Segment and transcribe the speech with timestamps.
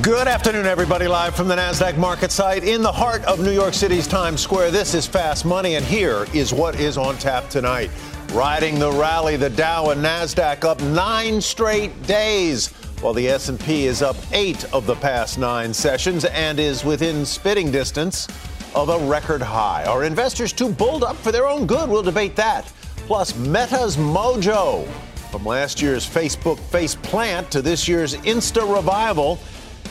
[0.00, 1.06] Good afternoon, everybody.
[1.08, 4.70] Live from the NASDAQ market site in the heart of New York City's Times Square.
[4.70, 7.90] This is Fast Money, and here is what is on tap tonight.
[8.32, 12.68] Riding the rally, the Dow and NASDAQ up nine straight days,
[13.00, 17.70] while the S&P is up eight of the past nine sessions and is within spitting
[17.70, 18.28] distance
[18.74, 19.84] of a record high.
[19.84, 21.90] Are investors too bulled up for their own good?
[21.90, 22.72] We'll debate that.
[23.06, 24.88] Plus, Meta's mojo.
[25.30, 29.38] From last year's Facebook face plant to this year's Insta revival–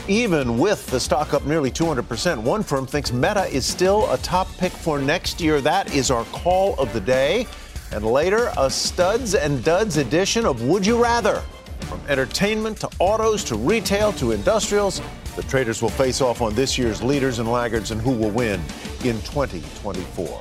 [0.08, 4.50] even with the stock up nearly 200%, one firm thinks Meta is still a top
[4.58, 5.62] pick for next year.
[5.62, 7.48] That is our call of the day.
[7.92, 11.42] And later, a studs and duds edition of Would You Rather.
[11.82, 15.02] From entertainment to autos to retail to industrials,
[15.36, 18.60] the traders will face off on this year's leaders and laggards and who will win
[19.04, 20.40] in 2024.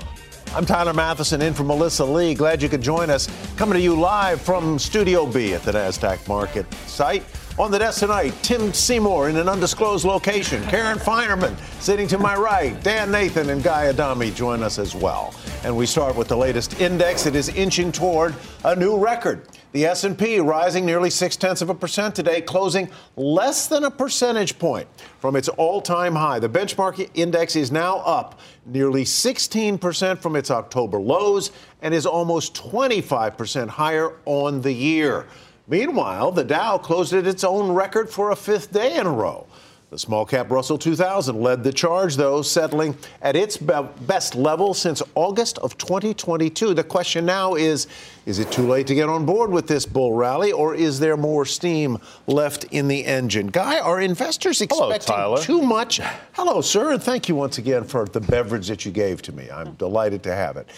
[0.54, 2.34] I'm Tyler Mathisen in for Melissa Lee.
[2.34, 3.28] Glad you could join us.
[3.56, 7.24] Coming to you live from Studio B at the NASDAQ market site.
[7.58, 10.64] On the desk tonight, Tim Seymour in an undisclosed location.
[10.68, 12.82] Karen Finerman sitting to my right.
[12.82, 15.34] Dan Nathan and Guy Adami join us as well.
[15.62, 17.26] And we start with the latest index.
[17.26, 19.46] It is inching toward a new record.
[19.72, 24.58] The S&P rising nearly six tenths of a percent today, closing less than a percentage
[24.58, 24.88] point
[25.20, 26.38] from its all-time high.
[26.38, 32.54] The benchmark index is now up nearly 16% from its October lows and is almost
[32.54, 35.26] 25% higher on the year.
[35.72, 39.46] Meanwhile, the Dow closed at its own record for a fifth day in a row.
[39.88, 45.02] The small cap Russell 2000 led the charge, though, settling at its best level since
[45.14, 46.74] August of 2022.
[46.74, 47.86] The question now is
[48.26, 51.16] is it too late to get on board with this bull rally, or is there
[51.16, 51.96] more steam
[52.26, 53.46] left in the engine?
[53.46, 56.02] Guy, are investors expecting Hello, too much?
[56.34, 59.50] Hello, sir, and thank you once again for the beverage that you gave to me.
[59.50, 60.68] I'm delighted to have it.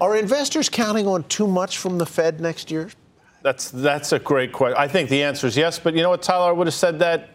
[0.00, 2.88] Are investors counting on too much from the Fed next year?
[3.44, 4.78] That's that's a great question.
[4.78, 6.54] I think the answer is yes, but you know what, Tyler?
[6.54, 7.28] Would have said that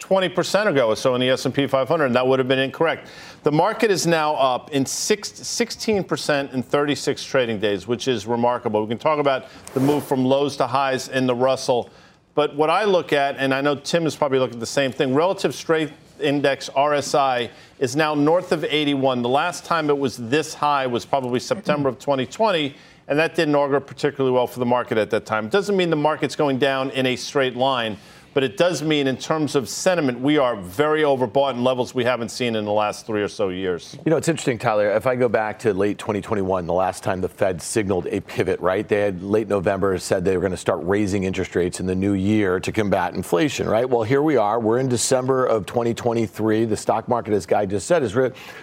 [0.00, 3.08] 20% ago or so in the S&P 500, and that would have been incorrect.
[3.44, 8.82] The market is now up in six, 16% in 36 trading days, which is remarkable.
[8.82, 11.90] We can talk about the move from lows to highs in the Russell,
[12.34, 14.90] but what I look at, and I know Tim is probably looking at the same
[14.90, 19.22] thing, relative strength index RSI is now north of 81.
[19.22, 22.74] The last time it was this high was probably September of 2020
[23.08, 25.46] and that didn't augur particularly well for the market at that time.
[25.46, 27.96] It doesn't mean the market's going down in a straight line,
[28.34, 32.04] but it does mean in terms of sentiment, we are very overbought in levels we
[32.04, 33.94] haven't seen in the last three or so years.
[34.06, 34.90] You know, it's interesting, Tyler.
[34.92, 38.58] If I go back to late 2021, the last time the Fed signaled a pivot,
[38.60, 38.88] right?
[38.88, 41.94] They had late November said they were going to start raising interest rates in the
[41.94, 43.88] new year to combat inflation, right?
[43.88, 44.58] Well, here we are.
[44.58, 46.64] We're in December of 2023.
[46.64, 48.14] The stock market, as Guy just said, has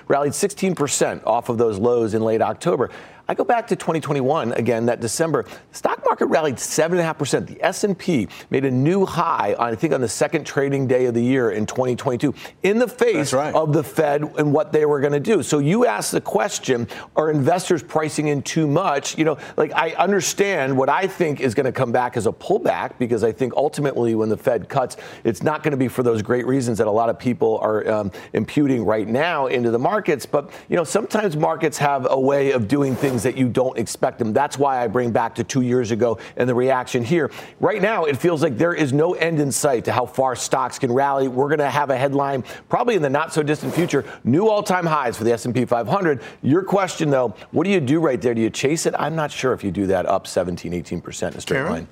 [0.07, 2.89] rallied 16% off of those lows in late October.
[3.29, 5.43] I go back to 2021 again, that December.
[5.43, 7.45] The stock market rallied 7.5%.
[7.45, 11.13] The S&P made a new high, on, I think, on the second trading day of
[11.13, 13.53] the year in 2022 in the face right.
[13.53, 15.43] of the Fed and what they were going to do.
[15.43, 19.15] So you ask the question, are investors pricing in too much?
[19.15, 22.31] You know, like I understand what I think is going to come back as a
[22.31, 26.01] pullback because I think ultimately when the Fed cuts, it's not going to be for
[26.01, 29.77] those great reasons that a lot of people are um, imputing right now into the
[29.77, 30.25] markets.
[30.25, 33.77] But, you know, sometimes markets have a way of doing things things that you don't
[33.77, 34.33] expect them.
[34.33, 37.31] That's why I bring back to two years ago and the reaction here.
[37.59, 40.79] Right now, it feels like there is no end in sight to how far stocks
[40.79, 41.27] can rally.
[41.27, 44.85] We're going to have a headline probably in the not so distant future, new all-time
[44.85, 46.21] highs for the S&P 500.
[46.41, 48.33] Your question though, what do you do right there?
[48.33, 48.93] Do you chase it?
[48.97, 51.71] I'm not sure if you do that up 17, 18% in a straight Karen?
[51.71, 51.87] line.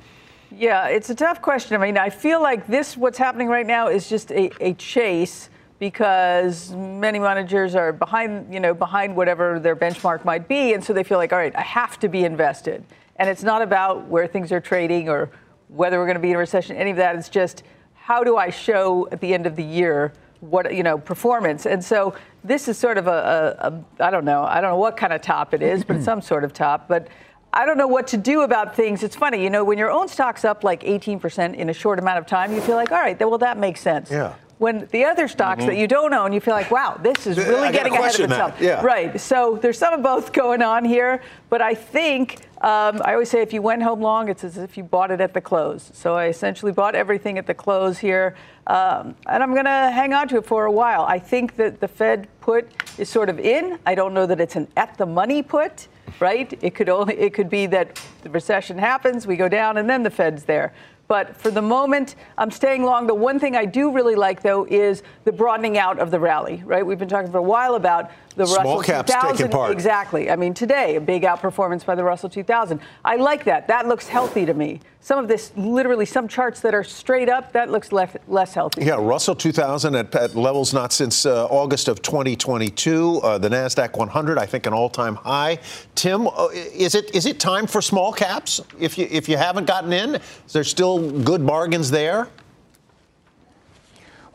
[0.50, 1.76] Yeah, it's a tough question.
[1.80, 5.50] I mean, I feel like this, what's happening right now, is just a, a chase
[5.80, 10.94] because many managers are behind, you know, behind whatever their benchmark might be, and so
[10.94, 12.84] they feel like, all right, I have to be invested.
[13.18, 15.30] And it's not about where things are trading or
[15.70, 17.16] whether we're going to be in a recession, any of that.
[17.16, 17.64] It's just
[17.96, 21.66] how do I show at the end of the year what you know performance.
[21.66, 24.78] And so this is sort of a, a, a I don't know, I don't know
[24.78, 27.08] what kind of top it is, but some sort of top, but.
[27.54, 29.02] I don't know what to do about things.
[29.02, 32.20] It's funny, you know, when your own stock's up like 18% in a short amount
[32.20, 34.12] of time, you feel like, all right, well, that makes sense.
[34.12, 35.70] Yeah when the other stocks mm-hmm.
[35.70, 38.60] that you don't own, you feel like, wow, this is really getting ahead of itself.
[38.60, 38.84] Yeah.
[38.84, 39.20] Right.
[39.20, 43.44] So there's some of both going on here, but I think Um, I always say
[43.44, 45.92] if you went home long, it's as if you bought it at the close.
[45.94, 48.34] So I essentially bought everything at the close here,
[48.66, 51.04] um, and I'm going to hang on to it for a while.
[51.04, 52.66] I think that the Fed put
[52.98, 53.78] is sort of in.
[53.86, 55.88] I don't know that it's an at the money put,
[56.20, 56.52] right?
[56.64, 60.02] It could only it could be that the recession happens, we go down, and then
[60.02, 60.74] the Fed's there.
[61.08, 63.08] But for the moment, I'm staying long.
[63.08, 66.62] The one thing I do really like, though, is the broadening out of the rally,
[66.66, 66.86] right?
[66.86, 69.36] We've been talking for a while about the Small Russell caps 2000.
[69.36, 69.72] taking part.
[69.72, 70.30] Exactly.
[70.30, 72.80] I mean, today, a big outperformance by the Russell 2000.
[73.04, 73.68] I like that.
[73.68, 74.80] That looks healthy to me.
[75.00, 78.86] Some of this, literally, some charts that are straight up, that looks less, less healthy.
[78.86, 83.22] Yeah, Russell 2000 at, at levels not since uh, August of 2022.
[83.24, 85.58] Uh, the Nasdaq 100, I think, an all-time high.
[85.96, 88.62] Tim, uh, is it is it time for small caps?
[88.80, 92.30] If you if you haven't gotten in, is there still good bargains there?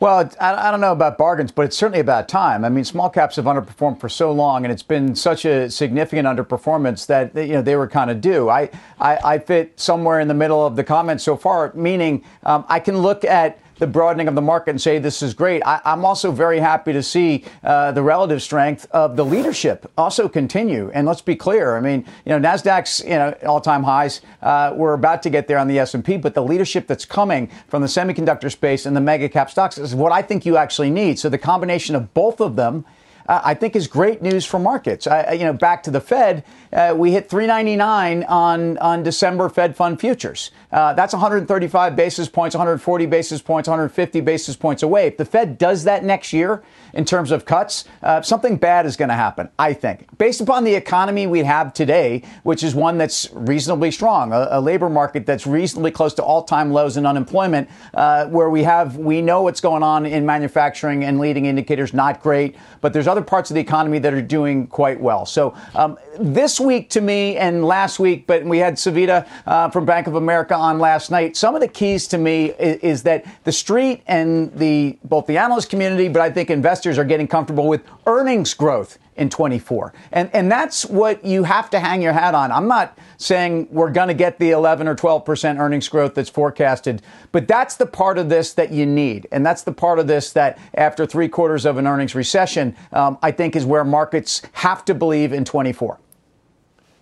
[0.03, 2.65] Well, I, I don't know about bargains, but it's certainly about time.
[2.65, 6.27] I mean, small caps have underperformed for so long, and it's been such a significant
[6.27, 8.49] underperformance that you know they were kind of due.
[8.49, 8.69] I,
[8.99, 12.81] I, I fit somewhere in the middle of the comments so far, meaning um, I
[12.81, 15.61] can look at the broadening of the market and say this is great.
[15.65, 20.29] I, am also very happy to see uh, the relative strength of the leadership also
[20.29, 20.91] continue.
[20.93, 21.75] And let's be clear.
[21.75, 24.21] I mean, you know, Nasdaq's you know all-time highs.
[24.41, 27.81] Uh, we're about to get there on the S&P, but the leadership that's coming from
[27.81, 31.19] the semiconductor space and the mega cap stocks is what I think you actually need.
[31.19, 32.85] So the combination of both of them
[33.27, 35.07] uh, I think is great news for markets.
[35.07, 39.75] I, you know, back to the Fed, uh, we hit 399 on on December Fed
[39.75, 40.51] fund futures.
[40.71, 45.07] Uh, that's 135 basis points, 140 basis points, 150 basis points away.
[45.07, 48.97] If the Fed does that next year in terms of cuts, uh, something bad is
[48.97, 49.49] going to happen.
[49.59, 54.33] I think, based upon the economy we have today, which is one that's reasonably strong,
[54.33, 58.63] a, a labor market that's reasonably close to all-time lows in unemployment, uh, where we
[58.63, 63.07] have we know what's going on in manufacturing and leading indicators not great, but there's
[63.13, 65.23] other parts of the economy that are doing quite well.
[65.23, 69.85] So um, this week to me and last week, but we had Savita uh, from
[69.85, 71.37] Bank of America on last night.
[71.37, 75.37] Some of the keys to me is, is, that the street and the both the
[75.37, 79.93] analyst community, but I think investors are getting comfortable with earnings growth in 24.
[80.11, 82.51] And, and that's what you have to hang your hat on.
[82.51, 87.01] I'm not saying we're going to get the 11 or 12% earnings growth that's forecasted,
[87.31, 89.27] but that's the part of this that you need.
[89.31, 93.17] And that's the part of this that after three quarters of an earnings recession, um,
[93.21, 95.99] I think is where markets have to believe in 24.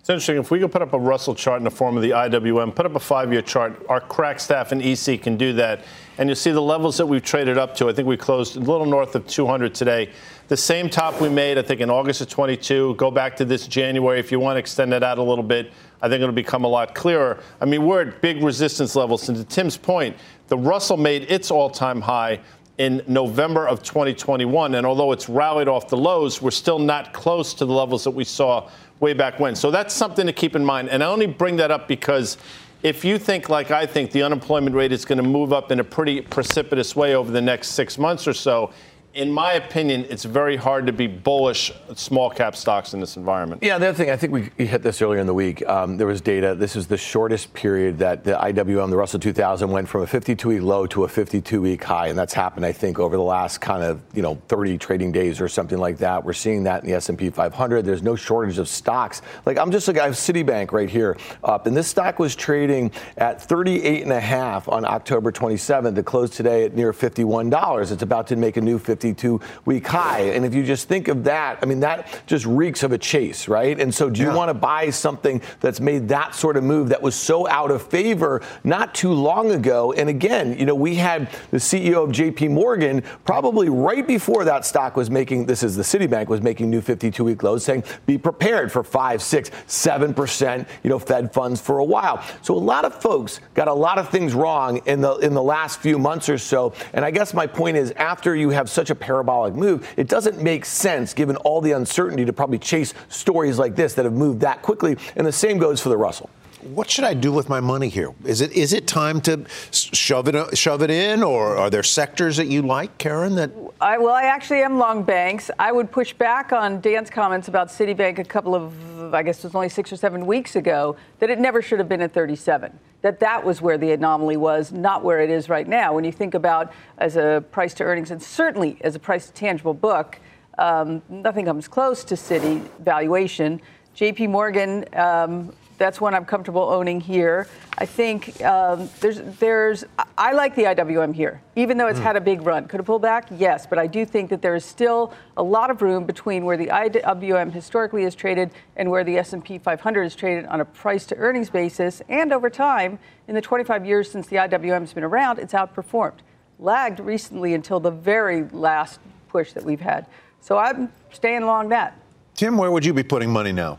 [0.02, 0.38] It's interesting.
[0.38, 2.86] If we could put up a Russell chart in the form of the IWM, put
[2.86, 5.84] up a five year chart, our crack staff and EC can do that.
[6.18, 7.88] And you'll see the levels that we've traded up to.
[7.88, 10.10] I think we closed a little north of 200 today.
[10.48, 12.96] The same top we made, I think, in August of 22.
[12.96, 14.18] Go back to this January.
[14.18, 15.70] If you want to extend that out a little bit,
[16.02, 17.38] I think it'll become a lot clearer.
[17.60, 19.28] I mean, we're at big resistance levels.
[19.28, 20.16] And to Tim's point,
[20.48, 22.40] the Russell made its all time high
[22.78, 24.74] in November of 2021.
[24.74, 28.10] And although it's rallied off the lows, we're still not close to the levels that
[28.10, 28.68] we saw
[29.02, 29.54] way back when.
[29.54, 30.88] So that's something to keep in mind.
[30.88, 32.38] And I only bring that up because
[32.82, 35.80] if you think, like I think, the unemployment rate is going to move up in
[35.80, 38.72] a pretty precipitous way over the next six months or so,
[39.14, 43.62] in my opinion, it's very hard to be bullish small cap stocks in this environment.
[43.62, 45.66] Yeah, the other thing, I think we hit this earlier in the week.
[45.68, 46.54] Um, there was data.
[46.54, 50.48] This is the shortest period that the IWM, the Russell 2000, went from a 52
[50.48, 52.08] week low to a 52 week high.
[52.08, 55.40] And that's happened, I think, over the last kind of, you know, 30 trading days
[55.40, 56.24] or something like that.
[56.24, 57.84] We're seeing that in the S&P 500.
[57.84, 59.20] There's no shortage of stocks.
[59.44, 61.66] Like, I'm just I have Citibank right here up.
[61.66, 65.98] And this stock was trading at 38 and a half on October 27th.
[65.98, 67.92] It closed today at near $51.
[67.92, 70.20] It's about to make a new 50 52 week high.
[70.20, 73.48] And if you just think of that, I mean, that just reeks of a chase,
[73.48, 73.78] right?
[73.80, 74.36] And so, do you yeah.
[74.36, 77.82] want to buy something that's made that sort of move that was so out of
[77.82, 79.92] favor not too long ago?
[79.92, 84.64] And again, you know, we had the CEO of JP Morgan probably right before that
[84.64, 88.16] stock was making this is the Citibank was making new 52 week lows saying be
[88.16, 92.24] prepared for five, six, seven percent, you know, Fed funds for a while.
[92.42, 95.42] So a lot of folks got a lot of things wrong in the in the
[95.42, 96.72] last few months or so.
[96.92, 100.42] And I guess my point is after you have such a parabolic move, it doesn't
[100.42, 104.40] make sense given all the uncertainty to probably chase stories like this that have moved
[104.40, 104.96] that quickly.
[105.16, 106.30] And the same goes for the Russell
[106.62, 108.12] what should I do with my money here?
[108.24, 111.82] Is it is it time to shove it uh, shove it in, or are there
[111.82, 113.34] sectors that you like, Karen?
[113.34, 115.50] That I, well, I actually am long banks.
[115.58, 119.44] I would push back on Dan's comments about Citibank a couple of, I guess it
[119.44, 122.78] was only six or seven weeks ago, that it never should have been at 37
[123.02, 125.94] that that was where the anomaly was, not where it is right now.
[125.94, 129.32] When you think about as a price to earnings, and certainly as a price to
[129.32, 130.18] tangible book,
[130.58, 133.60] um, nothing comes close to Citi valuation.
[133.94, 134.28] J.P.
[134.28, 135.52] Morgan, um,
[135.82, 137.48] that's one I'm comfortable owning here.
[137.76, 139.84] I think um, there's there's
[140.16, 142.04] I like the IWM here, even though it's mm.
[142.04, 142.68] had a big run.
[142.68, 143.26] Could it pull back?
[143.36, 146.56] Yes, but I do think that there is still a lot of room between where
[146.56, 151.04] the IWM historically is traded and where the S&P 500 is traded on a price
[151.06, 152.00] to earnings basis.
[152.08, 156.18] And over time, in the 25 years since the IWM has been around, it's outperformed.
[156.60, 160.06] Lagged recently until the very last push that we've had.
[160.40, 161.98] So I'm staying along that.
[162.34, 163.78] Tim, where would you be putting money now?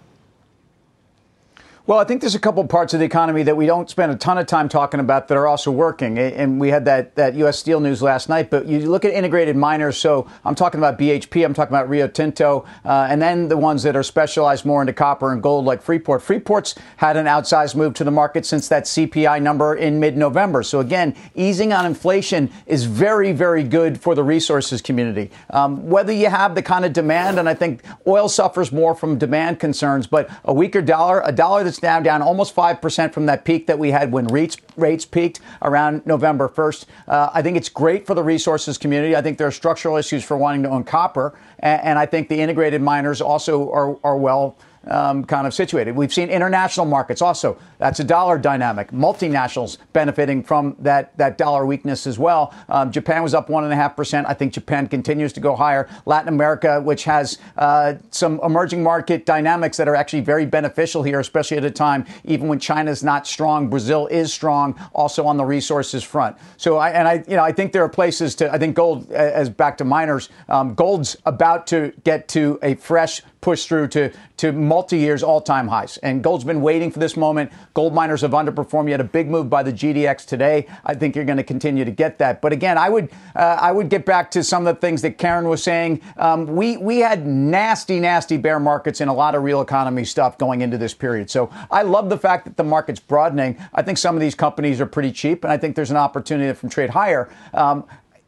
[1.86, 4.16] Well, I think there's a couple parts of the economy that we don't spend a
[4.16, 6.18] ton of time talking about that are also working.
[6.18, 7.60] And we had that, that U.S.
[7.60, 8.50] steel news last night.
[8.50, 9.98] But you look at integrated miners.
[9.98, 13.84] So I'm talking about BHP, I'm talking about Rio Tinto, uh, and then the ones
[13.84, 16.22] that are specialized more into copper and gold, like Freeport.
[16.22, 20.64] Freeport's had an outsized move to the market since that CPI number in mid November.
[20.64, 25.32] So again, easing on inflation is very, very good for the resources community.
[25.50, 29.18] Um, whether you have the kind of demand, and I think oil suffers more from
[29.18, 33.26] demand concerns, but a weaker dollar, a dollar that's it's now down almost 5% from
[33.26, 36.86] that peak that we had when rates, rates peaked around November 1st.
[37.08, 39.16] Uh, I think it's great for the resources community.
[39.16, 41.34] I think there are structural issues for wanting to own copper.
[41.60, 44.56] And, and I think the integrated miners also are, are well
[44.88, 45.96] um, kind of situated.
[45.96, 47.58] We've seen international markets also.
[47.78, 48.92] That's a dollar dynamic.
[48.92, 52.54] Multinationals benefiting from that, that dollar weakness as well.
[52.70, 54.26] Um, Japan was up 1.5%.
[54.28, 55.90] I think Japan continues to go higher.
[56.06, 61.20] Latin America, which has uh, some emerging market dynamics that are actually very beneficial here,
[61.20, 63.70] especially at a time even when China's not strong.
[63.70, 66.38] Brazil is strong also on the resources front.
[66.58, 69.12] So I, and I, you know, I think there are places to, I think gold,
[69.12, 74.10] as back to miners, um, gold's about to get to a fresh push through to,
[74.38, 75.98] to multi years all time highs.
[75.98, 77.52] And gold's been waiting for this moment.
[77.74, 78.86] Gold miners have underperformed.
[78.86, 80.66] You had a big move by the GDX today.
[80.86, 82.42] I think you're going to continue to get that.
[82.42, 85.18] But again, I would uh, I would get back to some of the things that
[85.18, 86.02] Karen was saying.
[86.16, 90.38] Um, we we had nasty, nasty bear markets in a lot of real economy stuff
[90.38, 91.30] going into this period.
[91.30, 93.58] So I love the fact that the market's broadening.
[93.74, 96.54] I think some of these companies are pretty cheap, and I think there's an opportunity
[96.58, 97.30] from trade higher.
[97.54, 97.84] Um,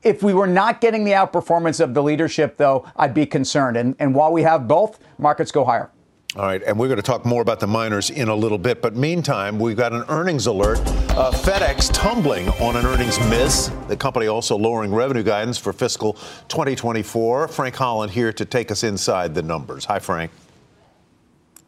[0.05, 3.75] if we were not getting the outperformance of the leadership, though, I'd be concerned.
[3.75, 5.91] And, and while we have both, markets go higher.
[6.35, 8.81] All right, and we're going to talk more about the miners in a little bit.
[8.81, 10.79] But meantime, we've got an earnings alert.
[11.11, 13.71] Uh, FedEx tumbling on an earnings miss.
[13.87, 16.13] The company also lowering revenue guidance for fiscal
[16.49, 17.47] 2024.
[17.47, 19.85] Frank Holland here to take us inside the numbers.
[19.85, 20.29] Hi, Frank.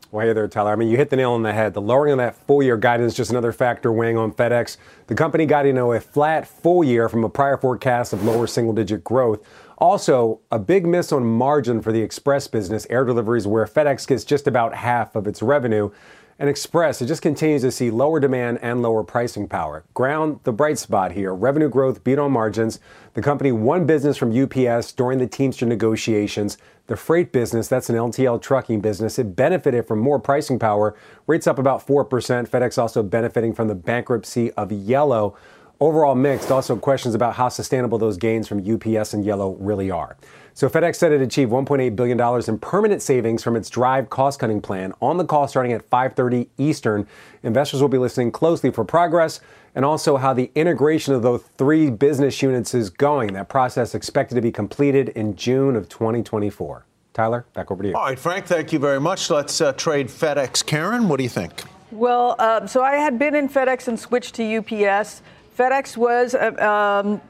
[0.10, 0.72] Well, hey there, Tyler.
[0.72, 1.74] I mean, you hit the nail on the head.
[1.74, 4.78] The lowering of that full year guidance is just another factor weighing on FedEx.
[5.08, 8.48] The company got you know a flat full year from a prior forecast of lower
[8.48, 9.46] single digit growth.
[9.80, 14.24] Also, a big miss on margin for the express business, air deliveries, where FedEx gets
[14.24, 15.92] just about half of its revenue.
[16.40, 19.84] And Express, it just continues to see lower demand and lower pricing power.
[19.96, 21.34] Ground, the bright spot here.
[21.34, 22.80] Revenue growth beat on margins.
[23.16, 26.60] The company won business from UPS during the Teamster negotiations.
[26.86, 30.96] The freight business, that's an LTL trucking business, it benefited from more pricing power.
[31.26, 32.08] Rates up about 4%.
[32.48, 35.36] FedEx also benefiting from the bankruptcy of Yellow.
[35.80, 40.18] Overall mixed, also questions about how sustainable those gains from UPS and Yellow really are.
[40.58, 44.92] So FedEx said it achieved $1.8 billion in permanent savings from its Drive cost-cutting plan
[45.04, 47.06] on the call starting at 5.30 Eastern.
[47.44, 49.40] Investors will be listening closely for progress
[49.76, 53.34] and also how the integration of those three business units is going.
[53.34, 56.88] That process expected to be completed in June of 2024.
[57.14, 57.96] Tyler, back over to you.
[57.96, 59.30] All right, Frank, thank you very much.
[59.30, 60.66] Let's uh, trade FedEx.
[60.66, 61.66] Karen, what do you think?
[61.92, 65.22] Well, uh, so I had been in FedEx and switched to UPS.
[65.56, 67.22] FedEx was uh, um,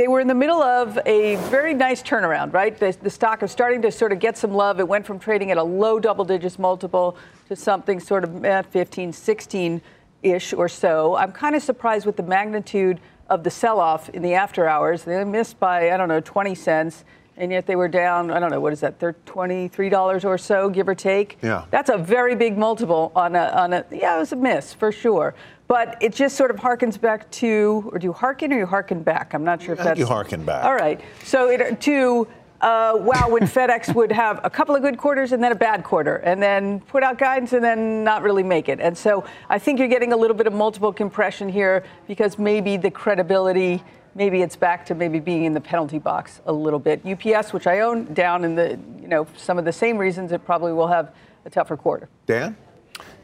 [0.00, 2.74] they were in the middle of a very nice turnaround, right?
[2.78, 4.80] The, the, stock is starting to sort of get some love.
[4.80, 7.18] It went from trading at a low double digits multiple
[7.50, 9.82] to something sort of eh, 15, 16
[10.22, 11.16] ish or so.
[11.16, 15.04] I'm kind of surprised with the magnitude of the sell off in the after hours.
[15.04, 17.04] They missed by, I don't know, 20 cents.
[17.36, 20.88] And yet they were down, I don't know, what is that, $23 or so, give
[20.88, 21.36] or take?
[21.42, 21.66] Yeah.
[21.70, 24.92] That's a very big multiple on a, on a, yeah, it was a miss for
[24.92, 25.34] sure.
[25.70, 29.04] But it just sort of harkens back to, or do you harken or you harken
[29.04, 29.34] back?
[29.34, 30.00] I'm not sure if that's.
[30.00, 30.64] you harken back.
[30.64, 31.00] All right.
[31.22, 32.26] So it, to
[32.60, 35.84] uh, wow, when FedEx would have a couple of good quarters and then a bad
[35.84, 38.80] quarter, and then put out guidance and then not really make it.
[38.80, 42.76] And so I think you're getting a little bit of multiple compression here because maybe
[42.76, 43.80] the credibility,
[44.16, 47.00] maybe it's back to maybe being in the penalty box a little bit.
[47.06, 50.44] UPS, which I own, down in the, you know, some of the same reasons it
[50.44, 52.08] probably will have a tougher quarter.
[52.26, 52.56] Dan?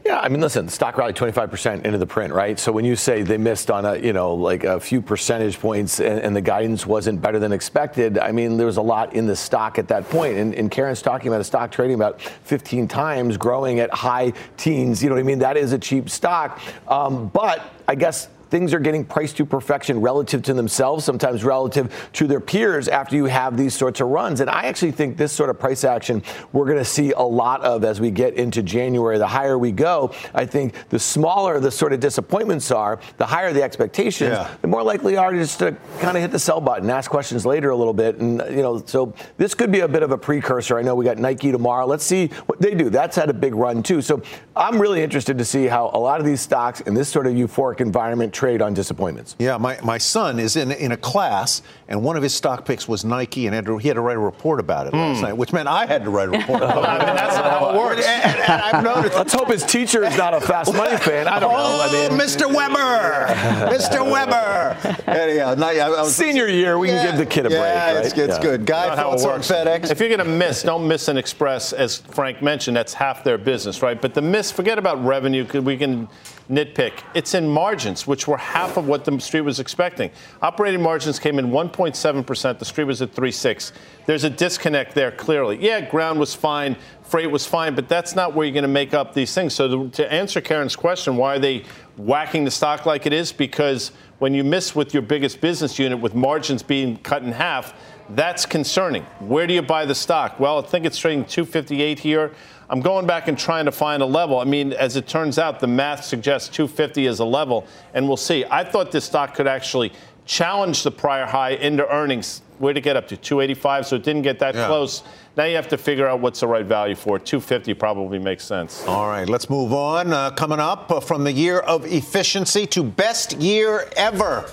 [0.07, 2.57] Yeah, I mean, listen, stock rallied 25% into the print, right?
[2.57, 5.99] So when you say they missed on a, you know, like a few percentage points
[5.99, 9.25] and, and, the guidance wasn't better than expected, I mean, there was a lot in
[9.25, 10.37] the stock at that point.
[10.37, 15.03] And, and Karen's talking about a stock trading about 15 times, growing at high teens.
[15.03, 15.39] You know what I mean?
[15.39, 16.61] That is a cheap stock.
[16.87, 22.09] Um, but I guess things are getting priced to perfection relative to themselves, sometimes relative
[22.13, 24.39] to their peers after you have these sorts of runs.
[24.39, 26.23] And I actually think this sort of price action
[26.53, 29.17] we're going to see a lot of as we get into January.
[29.17, 33.53] The higher we go, I think the smaller the sort of disappointments are, the higher
[33.53, 34.49] the expectations, yeah.
[34.61, 37.69] the more likely are just to kind of hit the sell button, ask questions later
[37.69, 38.17] a little bit.
[38.17, 40.77] And, you know, so this could be a bit of a precursor.
[40.77, 41.85] I know we got Nike tomorrow.
[41.85, 42.89] Let's see what they do.
[42.89, 44.01] That's had a big run too.
[44.01, 44.21] So
[44.57, 47.33] I'm really interested to see how a lot of these stocks in this sort of
[47.33, 49.35] euphoric environment trade on disappointments.
[49.39, 52.87] Yeah, my, my son is in, in a class, and one of his stock picks
[52.87, 54.97] was Nike, and he had to write a report about it mm.
[54.97, 56.87] last night, which meant I had to write a report about it.
[56.87, 58.05] I mean, that's how it works.
[58.05, 59.15] And, and, and I've noticed.
[59.15, 61.27] Let's hope his teacher is not a fast money fan.
[61.27, 61.81] I don't oh, know.
[61.81, 62.47] I mean, Mr.
[62.53, 63.27] Weber!
[63.73, 64.09] Mr.
[64.09, 64.77] Weber!
[65.07, 67.61] Anyhow, I, I was, senior year, we yeah, can give the kid a break.
[67.61, 68.05] Yeah, right?
[68.05, 68.41] it's, it's yeah.
[68.41, 68.65] good.
[68.65, 69.91] Guy, thoughts on FedEx?
[69.91, 72.75] If you're going to miss, don't miss an express, as Frank mentioned.
[72.75, 74.01] That's half their business, right?
[74.01, 75.45] But the miss, forget about revenue.
[75.61, 76.07] We can
[76.49, 76.93] nitpick.
[77.13, 80.11] It's in margins, which were half of what the street was expecting.
[80.41, 82.59] Operating margins came in 1.7%.
[82.59, 83.71] The street was at 3.6.
[84.05, 85.57] There's a disconnect there, clearly.
[85.61, 88.93] Yeah, ground was fine, freight was fine, but that's not where you're going to make
[88.93, 89.53] up these things.
[89.53, 91.65] So to, to answer Karen's question, why are they
[91.97, 93.31] whacking the stock like it is?
[93.31, 97.73] Because when you miss with your biggest business unit, with margins being cut in half,
[98.09, 99.03] that's concerning.
[99.19, 100.39] Where do you buy the stock?
[100.39, 102.31] Well, I think it's trading 258 here.
[102.69, 104.39] I'm going back and trying to find a level.
[104.39, 108.17] I mean, as it turns out, the math suggests 250 is a level, and we'll
[108.17, 108.43] see.
[108.49, 109.93] I thought this stock could actually
[110.25, 112.41] challenge the prior high into earnings.
[112.59, 114.65] Where to get up to 285, so it didn't get that yeah.
[114.65, 115.03] close.
[115.37, 117.25] Now you have to figure out what's the right value for it.
[117.25, 118.83] 250 probably makes sense.
[118.87, 120.11] All right, let's move on.
[120.11, 124.49] Uh, coming up uh, from the year of efficiency to best year ever.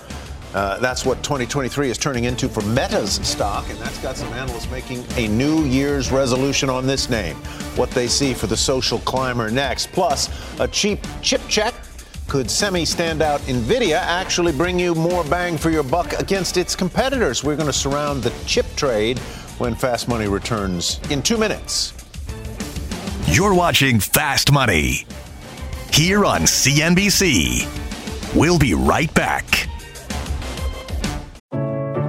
[0.55, 4.71] Uh, that's what 2023 is turning into for Meta's stock, and that's got some analysts
[4.71, 7.35] making a New Year's resolution on this name.
[7.75, 9.91] What they see for the social climber next.
[9.91, 10.29] Plus,
[10.61, 11.73] a cheap chip check.
[12.29, 17.43] Could semi standout NVIDIA actually bring you more bang for your buck against its competitors?
[17.43, 19.19] We're going to surround the chip trade
[19.57, 21.93] when Fast Money returns in two minutes.
[23.27, 25.05] You're watching Fast Money
[25.91, 27.67] here on CNBC.
[28.33, 29.67] We'll be right back.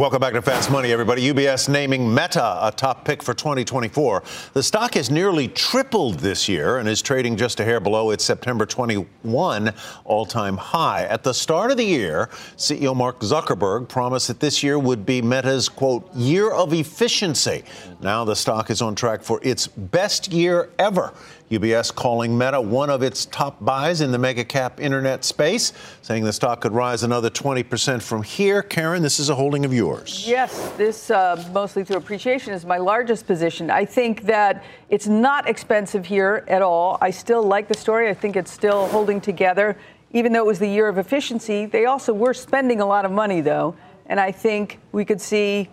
[0.00, 1.30] Welcome back to Fast Money, everybody.
[1.30, 4.22] UBS naming Meta a top pick for 2024.
[4.54, 8.24] The stock has nearly tripled this year and is trading just a hair below its
[8.24, 9.74] September 21
[10.06, 11.04] all time high.
[11.04, 15.20] At the start of the year, CEO Mark Zuckerberg promised that this year would be
[15.20, 17.62] Meta's, quote, year of efficiency.
[18.00, 21.12] Now the stock is on track for its best year ever.
[21.50, 26.22] UBS calling Meta one of its top buys in the mega cap internet space, saying
[26.22, 28.62] the stock could rise another 20% from here.
[28.62, 30.28] Karen, this is a holding of yours.
[30.28, 33.68] Yes, this uh, mostly through appreciation is my largest position.
[33.68, 36.98] I think that it's not expensive here at all.
[37.00, 38.08] I still like the story.
[38.08, 39.76] I think it's still holding together.
[40.12, 43.10] Even though it was the year of efficiency, they also were spending a lot of
[43.10, 43.74] money, though.
[44.06, 45.68] And I think we could see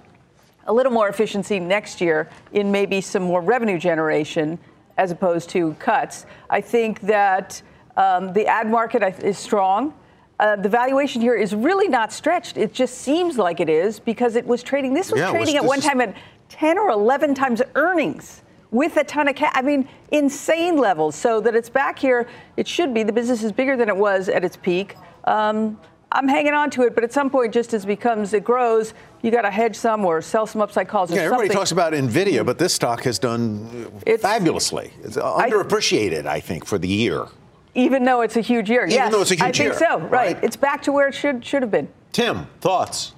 [0.65, 4.57] a little more efficiency next year in maybe some more revenue generation
[4.97, 6.25] as opposed to cuts.
[6.49, 7.61] I think that
[7.95, 9.93] um, the ad market is strong.
[10.39, 12.57] Uh, the valuation here is really not stretched.
[12.57, 14.93] It just seems like it is because it was trading.
[14.93, 16.15] This was yeah, trading was, at one time at
[16.49, 19.51] 10 or 11 times earnings with a ton of cash.
[19.55, 21.15] I mean, insane levels.
[21.15, 23.03] So that it's back here, it should be.
[23.03, 24.95] The business is bigger than it was at its peak.
[25.23, 25.79] Um,
[26.11, 28.93] I'm hanging on to it, but at some point, just as it becomes, it grows,
[29.21, 31.11] you got to hedge some or sell some upside calls.
[31.11, 34.93] yeah, everybody talks about Nvidia, but this stock has done it's, fabulously.
[35.03, 37.25] It's underappreciated, I, I, think, for the year.
[37.75, 39.89] Even though it's a huge year, even yes, though it's a huge I year, think
[39.89, 39.99] so.
[39.99, 40.11] Right.
[40.11, 41.87] right, it's back to where it should should have been.
[42.11, 43.13] Tim, thoughts?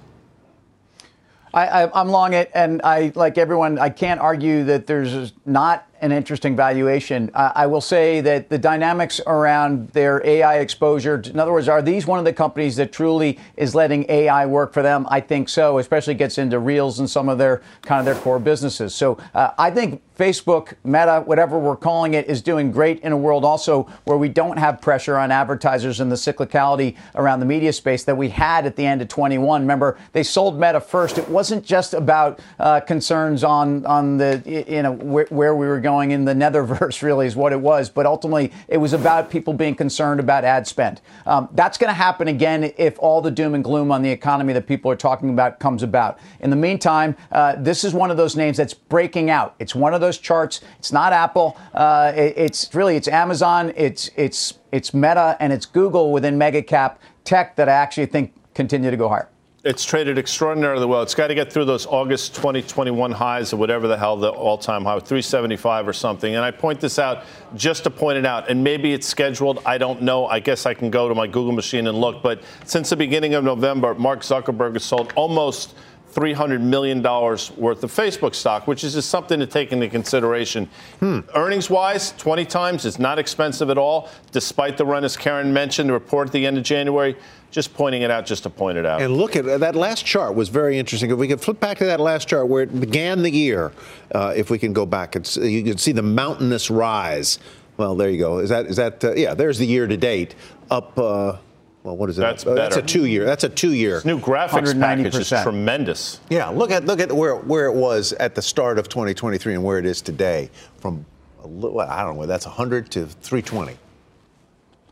[1.52, 3.78] I, am long it, and I like everyone.
[3.78, 7.30] I can't argue that there's not an interesting valuation.
[7.34, 12.06] I will say that the dynamics around their AI exposure, in other words, are these
[12.06, 15.06] one of the companies that truly is letting AI work for them?
[15.10, 18.38] I think so, especially gets into Reels and some of their kind of their core
[18.38, 18.94] businesses.
[18.94, 23.16] So uh, I think Facebook, Meta, whatever we're calling it, is doing great in a
[23.16, 27.72] world also where we don't have pressure on advertisers and the cyclicality around the media
[27.72, 29.62] space that we had at the end of 21.
[29.62, 31.16] Remember, they sold Meta first.
[31.16, 35.80] It wasn't just about uh, concerns on on the you know where, where, we were
[35.80, 37.00] going in the netherverse.
[37.10, 37.88] Really, is what it was.
[37.88, 41.00] But ultimately, it was about people being concerned about ad spend.
[41.24, 44.52] Um, that's going to happen again if all the doom and gloom on the economy
[44.52, 46.18] that people are talking about comes about.
[46.40, 49.54] In the meantime, uh, this is one of those names that's breaking out.
[49.58, 50.60] It's one of those those charts.
[50.78, 51.56] It's not Apple.
[51.72, 53.72] Uh, it, it's really it's Amazon.
[53.76, 58.32] It's it's it's Meta and it's Google within mega cap tech that I actually think
[58.54, 59.28] continue to go higher.
[59.62, 61.02] It's traded extraordinarily well.
[61.02, 64.84] It's got to get through those August 2021 highs or whatever the hell the all-time
[64.84, 66.34] high, 375 or something.
[66.34, 68.48] And I point this out just to point it out.
[68.48, 69.60] And maybe it's scheduled.
[69.66, 70.24] I don't know.
[70.24, 72.22] I guess I can go to my Google machine and look.
[72.22, 75.74] But since the beginning of November, Mark Zuckerberg has sold almost–
[76.14, 80.68] $300 million worth of Facebook stock, which is just something to take into consideration.
[80.98, 81.20] Hmm.
[81.34, 85.88] Earnings wise, 20 times is not expensive at all, despite the run, as Karen mentioned,
[85.88, 87.16] the report at the end of January.
[87.50, 89.02] Just pointing it out, just to point it out.
[89.02, 91.10] And look at that last chart was very interesting.
[91.10, 93.72] If we could flip back to that last chart where it began the year,
[94.14, 97.40] uh, if we can go back, it's, you can see the mountainous rise.
[97.76, 98.38] Well, there you go.
[98.38, 99.02] Is that is that?
[99.02, 100.36] Uh, yeah, there's the year to date
[100.70, 100.96] up.
[100.96, 101.38] Uh,
[101.82, 102.38] well, what is that?
[102.38, 103.24] That's, that's a two year.
[103.24, 103.94] That's a two year.
[103.94, 106.20] This new graphics package is tremendous.
[106.28, 109.64] Yeah, look at look at where where it was at the start of 2023 and
[109.64, 110.50] where it is today.
[110.78, 111.06] From
[111.42, 113.78] a little, I don't know, that's 100 to 320.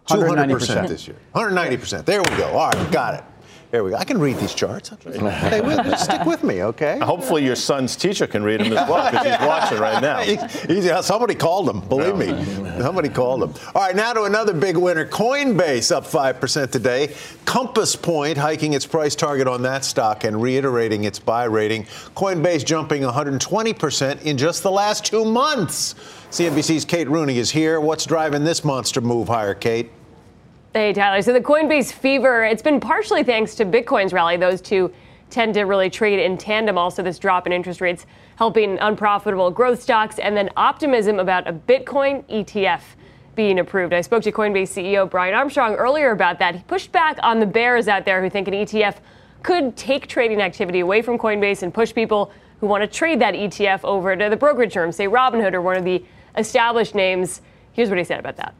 [0.06, 1.16] 200 percent this year.
[1.32, 2.06] 190 percent.
[2.06, 2.46] There we go.
[2.48, 3.24] All right, got it.
[3.70, 3.96] There we go.
[3.96, 4.90] I can read these charts.
[5.48, 6.98] Hey, stick with me, okay?
[7.00, 10.18] Hopefully, your son's teacher can read them as well because he's watching right now.
[10.68, 11.80] He's, somebody called him.
[11.80, 12.28] Believe me,
[12.80, 13.54] somebody called him.
[13.74, 15.06] All right, now to another big winner.
[15.06, 17.14] Coinbase up five percent today.
[17.44, 21.84] Compass Point hiking its price target on that stock and reiterating its buy rating.
[22.16, 25.94] Coinbase jumping 120 percent in just the last two months.
[26.30, 27.80] CNBC's Kate Rooney is here.
[27.80, 29.90] What's driving this monster move higher, Kate?
[30.74, 31.22] Hey, Tyler.
[31.22, 34.36] So the Coinbase fever, it's been partially thanks to Bitcoin's rally.
[34.36, 34.92] Those two
[35.30, 36.76] tend to really trade in tandem.
[36.76, 38.04] Also, this drop in interest rates
[38.36, 42.82] helping unprofitable growth stocks, and then optimism about a Bitcoin ETF
[43.34, 43.94] being approved.
[43.94, 46.54] I spoke to Coinbase CEO Brian Armstrong earlier about that.
[46.54, 48.96] He pushed back on the bears out there who think an ETF
[49.42, 53.32] could take trading activity away from Coinbase and push people who want to trade that
[53.32, 56.04] ETF over to the brokerage firm, say Robinhood or one of the
[56.36, 57.40] established names.
[57.72, 58.54] Here's what he said about that.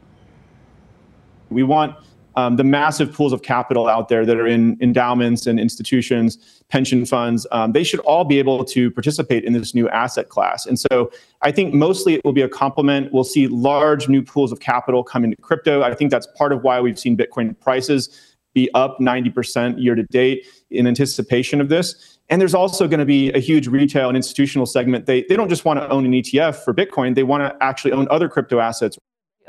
[1.49, 1.95] We want
[2.35, 7.05] um, the massive pools of capital out there that are in endowments and institutions, pension
[7.05, 10.65] funds, um, they should all be able to participate in this new asset class.
[10.65, 13.11] And so I think mostly it will be a complement.
[13.11, 15.81] We'll see large new pools of capital come into crypto.
[15.81, 20.03] I think that's part of why we've seen Bitcoin prices be up 90% year to
[20.03, 22.17] date in anticipation of this.
[22.29, 25.07] And there's also going to be a huge retail and institutional segment.
[25.07, 27.91] They, they don't just want to own an ETF for Bitcoin, they want to actually
[27.91, 28.97] own other crypto assets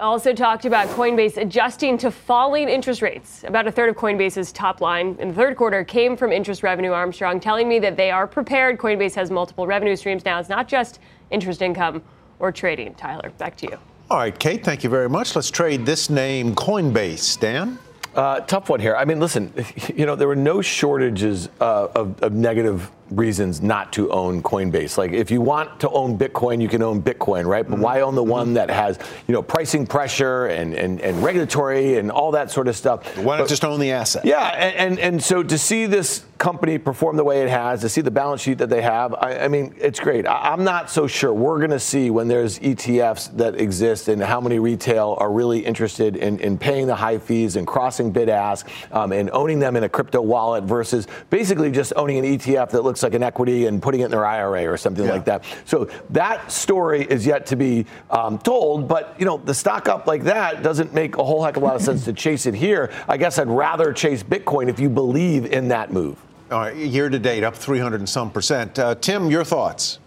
[0.00, 3.44] also talked about Coinbase adjusting to falling interest rates.
[3.44, 6.92] About a third of Coinbase's top line in the third quarter came from interest revenue.
[6.92, 8.78] Armstrong telling me that they are prepared.
[8.78, 10.40] Coinbase has multiple revenue streams now.
[10.40, 10.98] It's not just
[11.30, 12.02] interest income
[12.38, 12.94] or trading.
[12.94, 13.78] Tyler, back to you.
[14.10, 15.36] All right, Kate, thank you very much.
[15.36, 17.38] Let's trade this name, Coinbase.
[17.38, 17.78] Dan?
[18.14, 18.96] Uh, tough one here.
[18.96, 19.52] I mean, listen,
[19.94, 24.96] you know, there were no shortages uh, of, of negative reasons not to own Coinbase.
[24.96, 27.66] Like if you want to own Bitcoin, you can own Bitcoin, right?
[27.66, 27.82] But mm-hmm.
[27.82, 28.54] why own the one mm-hmm.
[28.54, 32.76] that has, you know, pricing pressure and, and, and regulatory and all that sort of
[32.76, 33.16] stuff?
[33.18, 34.24] Why not but, just own the asset?
[34.24, 37.88] Yeah, and, and, and so to see this company perform the way it has, to
[37.88, 40.26] see the balance sheet that they have, I, I mean, it's great.
[40.26, 41.32] I, am not so sure.
[41.32, 45.60] We're going to see when there's ETFs that exist and how many retail are really
[45.60, 49.76] interested in, in paying the high fees and crossing bid ask um, and owning them
[49.76, 53.22] in a crypto wallet versus basically just owning an ETF that looks looks like an
[53.22, 55.12] equity and putting it in their IRA or something yeah.
[55.12, 55.44] like that.
[55.64, 58.88] So that story is yet to be um, told.
[58.88, 61.66] But you know, the stock up like that doesn't make a whole heck of a
[61.66, 62.92] lot of sense to chase it here.
[63.08, 66.18] I guess I'd rather chase Bitcoin if you believe in that move.
[66.50, 68.78] All right, year to date up 300 and some percent.
[68.78, 70.00] Uh, Tim, your thoughts?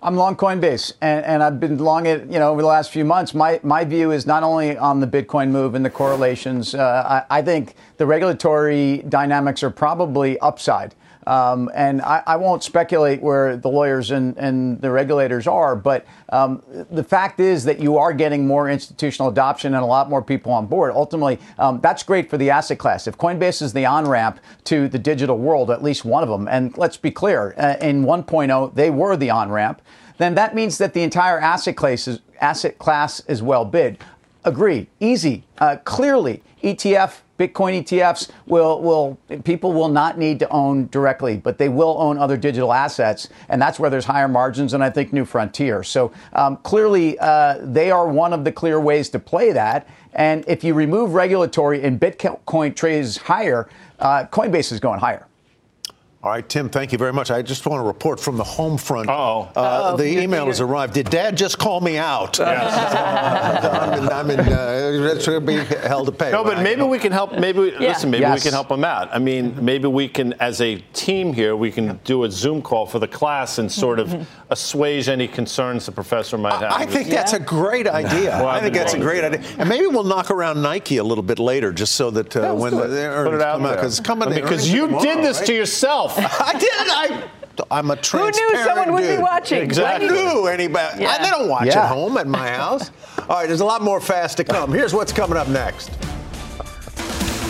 [0.00, 3.04] I'm long Coinbase, and, and I've been long it, you know, over the last few
[3.04, 3.34] months.
[3.34, 6.74] My my view is not only on the Bitcoin move and the correlations.
[6.74, 10.94] Uh, I, I think the regulatory dynamics are probably upside.
[11.28, 16.06] Um, and I, I, won't speculate where the lawyers and, and the regulators are, but
[16.30, 20.22] um, the fact is that you are getting more institutional adoption and a lot more
[20.22, 20.90] people on board.
[20.94, 23.06] Ultimately, um, that's great for the asset class.
[23.06, 26.48] If Coinbase is the on ramp to the digital world, at least one of them,
[26.48, 29.82] and let's be clear, uh, in 1.0, they were the on ramp
[30.18, 33.98] then that means that the entire asset class is, asset class is well bid.
[34.44, 34.86] Agreed.
[35.00, 35.44] Easy.
[35.58, 41.56] Uh, clearly, ETF, Bitcoin ETFs will will people will not need to own directly, but
[41.56, 45.12] they will own other digital assets, and that's where there's higher margins and I think
[45.12, 45.84] new frontier.
[45.84, 49.88] So um, clearly, uh, they are one of the clear ways to play that.
[50.14, 53.68] And if you remove regulatory and Bitcoin trades higher,
[54.00, 55.27] uh, Coinbase is going higher.
[56.20, 57.30] All right, Tim, thank you very much.
[57.30, 59.08] I just want to report from the home front.
[59.08, 59.52] Uh-oh.
[59.54, 60.94] Uh, the email has arrived.
[60.94, 62.40] Did Dad just call me out?
[62.40, 66.32] I'm in, I'm in uh, should be held to pay.
[66.32, 67.38] No, but maybe we can help.
[67.38, 67.90] Maybe Yeah.
[67.90, 68.10] listen.
[68.10, 68.40] Maybe Yes.
[68.40, 69.08] we can help them out.
[69.14, 72.84] I mean, maybe we can, as a team here, we can do a Zoom call
[72.84, 76.72] for the class and sort of assuage any concerns the professor might have.
[76.72, 78.30] I think that's a great idea.
[78.30, 79.06] Well, I I've think been that's a wrong.
[79.06, 79.42] great idea.
[79.56, 82.72] And maybe we'll knock around Nike a little bit later, just so that uh, when
[82.74, 83.76] the, the Put earnings out come out, there.
[83.76, 84.28] because it's coming.
[84.30, 86.07] the because you did this to yourself.
[86.16, 86.70] I did.
[86.72, 87.28] I.
[87.72, 88.36] I'm a transparent.
[88.36, 89.60] Who knew someone would be watching?
[89.62, 90.08] Exactly.
[90.08, 91.02] I knew anybody.
[91.02, 91.10] Yeah.
[91.18, 91.82] I, they don't watch Yeah.
[91.84, 92.92] at home at my house.
[93.18, 94.72] All right, there's a lot more fast to come.
[94.72, 95.90] Here's what's coming up next.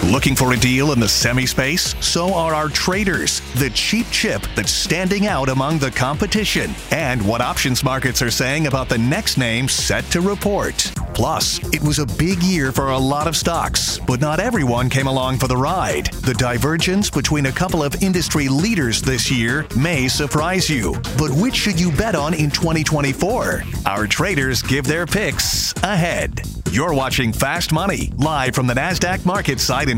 [0.09, 1.95] Looking for a deal in the semi space?
[2.01, 3.43] So are our traders.
[3.57, 6.71] The cheap chip that's standing out among the competition.
[6.91, 10.91] And what options markets are saying about the next name set to report.
[11.13, 15.09] Plus, it was a big year for a lot of stocks, but not everyone came
[15.09, 16.07] along for the ride.
[16.23, 20.93] The divergence between a couple of industry leaders this year may surprise you.
[21.19, 23.63] But which should you bet on in 2024?
[23.85, 26.41] Our traders give their picks ahead.
[26.71, 29.98] You're watching Fast Money live from the NASDAQ market site in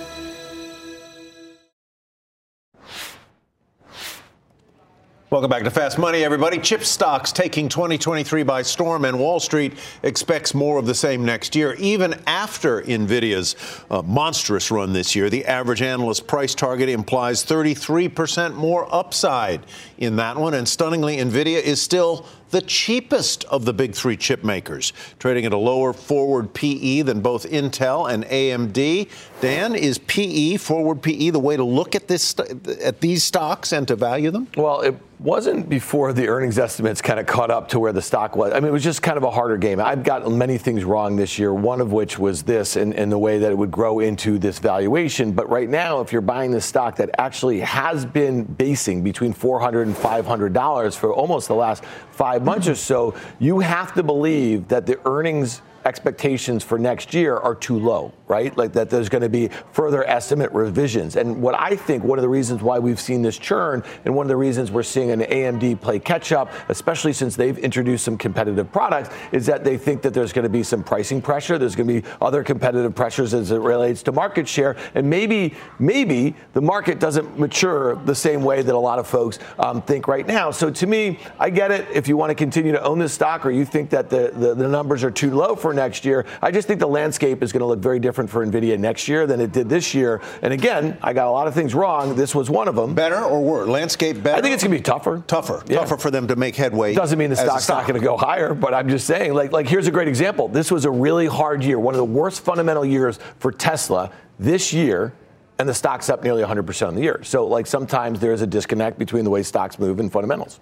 [5.31, 6.57] Welcome back to Fast Money, everybody.
[6.59, 11.55] Chip stocks taking 2023 by storm, and Wall Street expects more of the same next
[11.55, 11.73] year.
[11.75, 13.55] Even after NVIDIA's
[13.89, 19.65] uh, monstrous run this year, the average analyst price target implies 33% more upside
[19.99, 20.53] in that one.
[20.53, 25.53] And stunningly, NVIDIA is still the cheapest of the big three chip makers, trading at
[25.53, 29.09] a lower forward PE than both Intel and AMD.
[29.41, 32.35] Dan, is PE, forward PE, the way to look at this
[32.83, 34.47] at these stocks and to value them?
[34.55, 38.35] Well, it wasn't before the earnings estimates kind of caught up to where the stock
[38.35, 38.53] was.
[38.53, 39.79] I mean, it was just kind of a harder game.
[39.79, 43.19] I've got many things wrong this year, one of which was this and, and the
[43.19, 45.31] way that it would grow into this valuation.
[45.31, 49.83] But right now, if you're buying this stock that actually has been basing between $400
[49.83, 54.85] and $500 for almost the last five months or so, you have to believe that
[54.85, 58.55] the earnings expectations for next year are too low, right?
[58.55, 61.17] Like that there's going to be further estimate revisions.
[61.17, 64.25] And what I think one of the reasons why we've seen this churn and one
[64.25, 68.17] of the reasons we're seeing an AMD play catch up, especially since they've introduced some
[68.17, 71.57] competitive products, is that they think that there's going to be some pricing pressure.
[71.57, 74.77] There's going to be other competitive pressures as it relates to market share.
[74.95, 79.39] And maybe, maybe the market doesn't mature the same way that a lot of folks
[79.59, 80.51] um, think right now.
[80.51, 81.85] So to me, I get it.
[81.93, 84.55] If you want to continue to own this stock or you think that the, the,
[84.55, 86.25] the numbers are too low for next year.
[86.41, 89.25] I just think the landscape is going to look very different for Nvidia next year
[89.27, 90.21] than it did this year.
[90.41, 92.15] And again, I got a lot of things wrong.
[92.15, 92.93] This was one of them.
[92.93, 93.67] Better or worse?
[93.67, 94.37] Landscape better?
[94.37, 95.23] I think it's going to be tougher.
[95.27, 95.63] Tougher.
[95.67, 95.79] Yeah.
[95.79, 96.93] Tougher for them to make headway.
[96.93, 97.79] Doesn't mean the stock's stock.
[97.79, 100.47] not going to go higher, but I'm just saying, like, like here's a great example.
[100.47, 104.73] This was a really hard year, one of the worst fundamental years for Tesla this
[104.73, 105.13] year,
[105.59, 107.21] and the stock's up nearly 100% on the year.
[107.23, 110.59] So, like, sometimes there's a disconnect between the way stocks move and fundamentals.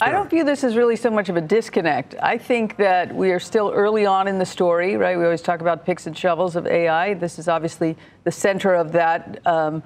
[0.00, 2.14] I don't view this as really so much of a disconnect.
[2.22, 5.18] I think that we are still early on in the story, right?
[5.18, 7.14] We always talk about picks and shovels of AI.
[7.14, 9.82] This is obviously the center of that um,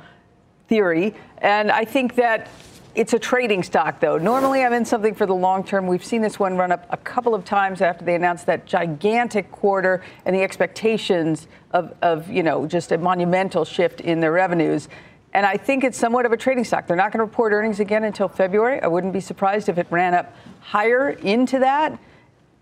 [0.69, 1.15] theory.
[1.39, 2.51] And I think that
[2.95, 4.19] it's a trading stock, though.
[4.19, 5.87] Normally, I'm in something for the long term.
[5.87, 9.51] We've seen this one run up a couple of times after they announced that gigantic
[9.51, 14.91] quarter and the expectations of, of you know, just a monumental shift in their revenues.
[15.35, 16.87] And I think it's somewhat of a trading stock.
[16.87, 18.83] They're not going to report earnings again until February.
[18.83, 21.99] I wouldn't be surprised if it ran up higher into that.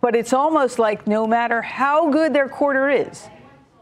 [0.00, 3.28] But it's almost like no matter how good their quarter is,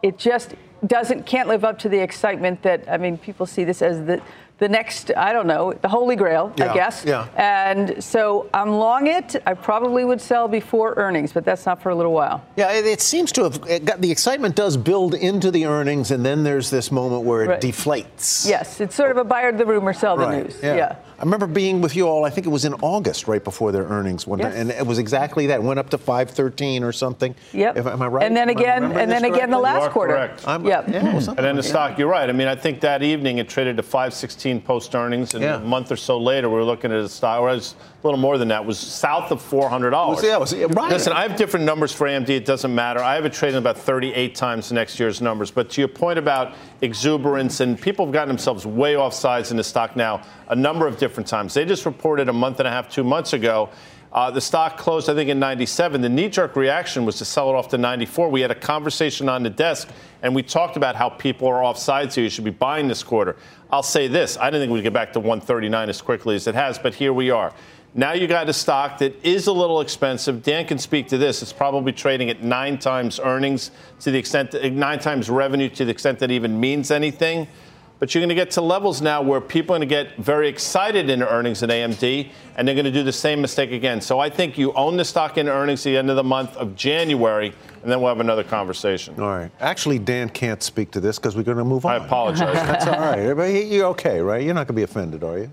[0.03, 0.55] it just
[0.87, 4.23] doesn't can't live up to the excitement that I mean people see this as the
[4.59, 7.05] the next, I don't know, the holy grail, Yeah, I guess.
[7.07, 7.27] yeah.
[7.37, 9.37] And so I'm long it.
[9.47, 12.43] I probably would sell before earnings, but that's not for a little while.
[12.57, 16.11] Yeah, it, it seems to have it got the excitement does build into the earnings,
[16.11, 17.61] and then there's this moment where it Right.
[17.61, 18.49] deflates.
[18.49, 20.45] Yes, it's sort of a buyer the rumor, sell the Right.
[20.45, 20.59] news.
[20.63, 20.75] Yeah.
[20.77, 20.97] yeah.
[21.21, 22.25] I remember being with you all.
[22.25, 24.53] I think it was in August, right before their earnings one Yes.
[24.53, 25.55] time, and it was exactly that.
[25.57, 27.35] It went up to five thirteen or something.
[27.53, 27.77] Yep.
[27.77, 28.25] If, am I right?
[28.25, 30.15] And then again, and then this again the last You are quarter.
[30.15, 30.47] correct.
[30.49, 30.89] I'm- Yep.
[30.89, 32.29] yeah, well, And then the stock, you're right.
[32.29, 35.57] I mean, I think that evening it traded to 516 post earnings, and Yeah.
[35.57, 38.07] a month or so later, we were looking at a stock, or it was a
[38.07, 40.17] little more than that, was south of $400.
[40.17, 40.91] Was- yeah, was- yeah, right.
[40.91, 42.35] Listen, I have different numbers for AMD.
[42.35, 43.01] It doesn't matter.
[43.01, 45.51] I have it trading about 38 times next year's numbers.
[45.51, 49.57] But to your point about exuberance, and people have gotten themselves way off sides in
[49.57, 51.55] the stock now a number of different times.
[51.55, 53.69] They just reported a month and a half, two months ago.
[54.13, 56.01] Uh, the stock closed, I think, in 97.
[56.01, 58.31] The knee jerk reaction was to sell it off to 94.
[58.31, 59.89] We had a conversation on the desk,
[60.23, 62.25] and we talked about how people are off sides here.
[62.25, 63.37] You should be buying this quarter.
[63.71, 66.55] I'll say this I didn't think we'd get back to 139 as quickly as it
[66.55, 67.53] has, but here we are.
[67.95, 70.43] Now you got a stock that is a little expensive.
[70.43, 71.43] Dan can speak to this.
[71.43, 75.91] It's probably trading at nine times earnings to the extent nine times revenue to the
[75.91, 77.49] extent that even means anything.
[77.99, 80.49] But you're going to get to levels now where people are going to get very
[80.49, 84.01] excited in earnings at AMD, and they're going to do the same mistake again.
[84.01, 86.57] So I think you own the stock in earnings at the end of the month
[86.57, 89.19] of January, and then we'll have another conversation.
[89.21, 89.51] All right.
[89.59, 91.93] Actually, Dan can't speak to this because we're going to move on.
[92.01, 92.55] I apologize.
[92.55, 93.35] That's all right.
[93.35, 94.43] But he- You're okay, right?
[94.45, 95.51] You're not going to be offended, are you?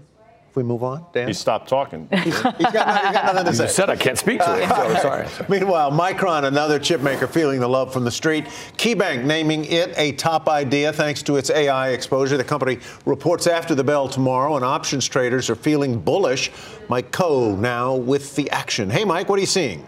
[0.55, 1.27] If we move on, Dan?
[1.27, 2.07] He stopped talking.
[2.23, 3.67] He's got, he's got nothing to You say.
[3.67, 5.27] said I can't speak to it, so sorry.
[5.49, 8.45] Meanwhile, Micron, another chip maker, feeling the love from the street.
[8.77, 12.37] KeyBank naming it a top idea thanks to its AI exposure.
[12.37, 16.53] The company reports after the bell tomorrow, and options traders are feeling bullish.
[16.87, 18.89] Mike Khouw now with the action.
[18.89, 19.85] Hey, Mike, what are you seeing?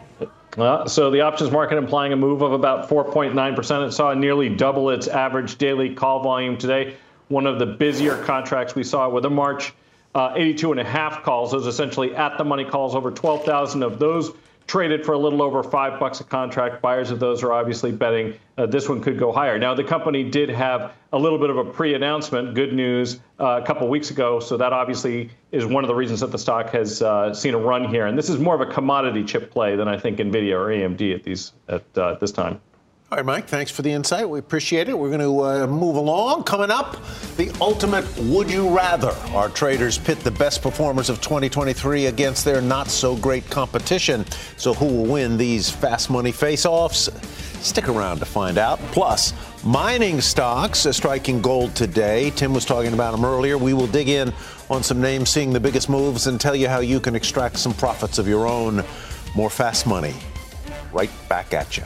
[0.58, 3.88] Uh, so the options market implying a move of about 4.9%.
[3.88, 6.98] It saw nearly double its average daily call volume today.
[7.30, 9.72] One of the busier contracts we saw with a March
[10.18, 11.52] uh, 82 and a half calls.
[11.52, 12.96] Those essentially at the money calls.
[12.96, 14.32] Over 12,000 of those
[14.66, 16.82] traded for a little over five bucks a contract.
[16.82, 19.60] Buyers of those are obviously betting uh, this one could go higher.
[19.60, 23.66] Now the company did have a little bit of a pre-announcement, good news, uh, a
[23.66, 24.40] couple weeks ago.
[24.40, 27.60] So that obviously is one of the reasons that the stock has uh, seen a
[27.60, 28.08] run here.
[28.08, 31.16] And this is more of a commodity chip play than I think Nvidia or AMD
[31.16, 32.60] at these at uh, this time.
[33.10, 34.30] All right, Mike, thanks for the insight.
[34.30, 35.00] We appreciate it.
[35.00, 36.44] We're going to uh, move along.
[36.44, 36.98] Coming up,
[37.38, 39.12] the ultimate would you rather.
[39.34, 44.26] Our traders pit the best performers of 2023 against their not so great competition.
[44.58, 47.10] So, who will win these fast money face offs?
[47.66, 48.78] Stick around to find out.
[48.92, 52.32] Plus, mining stocks are striking gold today.
[52.32, 53.58] Tim was talking about them earlier.
[53.58, 54.34] We will dig in
[54.70, 57.74] on some names seeing the biggest moves and tell you how you can extract some
[57.74, 58.84] profits of your own.
[59.34, 60.14] More fast money.
[60.92, 61.86] Right back at you.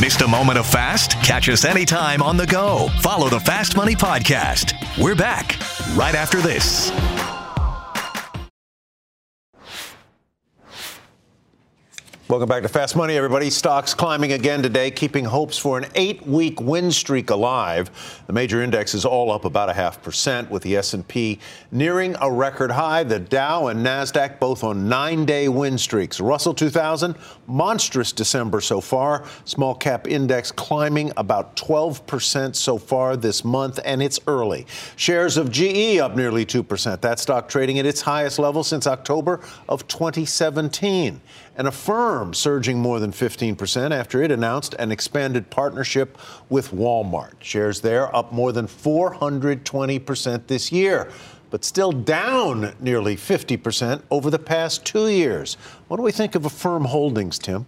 [0.00, 1.12] Missed a moment of fast?
[1.22, 2.88] Catch us anytime on the go.
[3.00, 4.74] Follow the Fast Money Podcast.
[5.02, 5.56] We're back
[5.96, 6.90] right after this.
[12.28, 13.50] Welcome back to Fast Money, everybody.
[13.50, 17.88] Stocks climbing again today, keeping hopes for an eight-week win streak alive.
[18.26, 21.38] The major index is all up about a half percent, with the S&P
[21.70, 23.04] nearing a record high.
[23.04, 26.18] The Dow and Nasdaq both on nine-day win streaks.
[26.18, 27.14] Russell 2000,
[27.46, 29.24] monstrous December so far.
[29.44, 34.66] Small cap index climbing about 12 percent so far this month, and it's early.
[34.96, 37.02] Shares of GE up nearly two percent.
[37.02, 41.20] That stock trading at its highest level since October of 2017
[41.56, 47.32] and Affirm surging more than 15% after it announced an expanded partnership with Walmart.
[47.40, 51.10] Shares there up more than 420% this year,
[51.50, 55.56] but still down nearly 50% over the past two years.
[55.88, 57.66] What do we think of Affirm Holdings, Tim?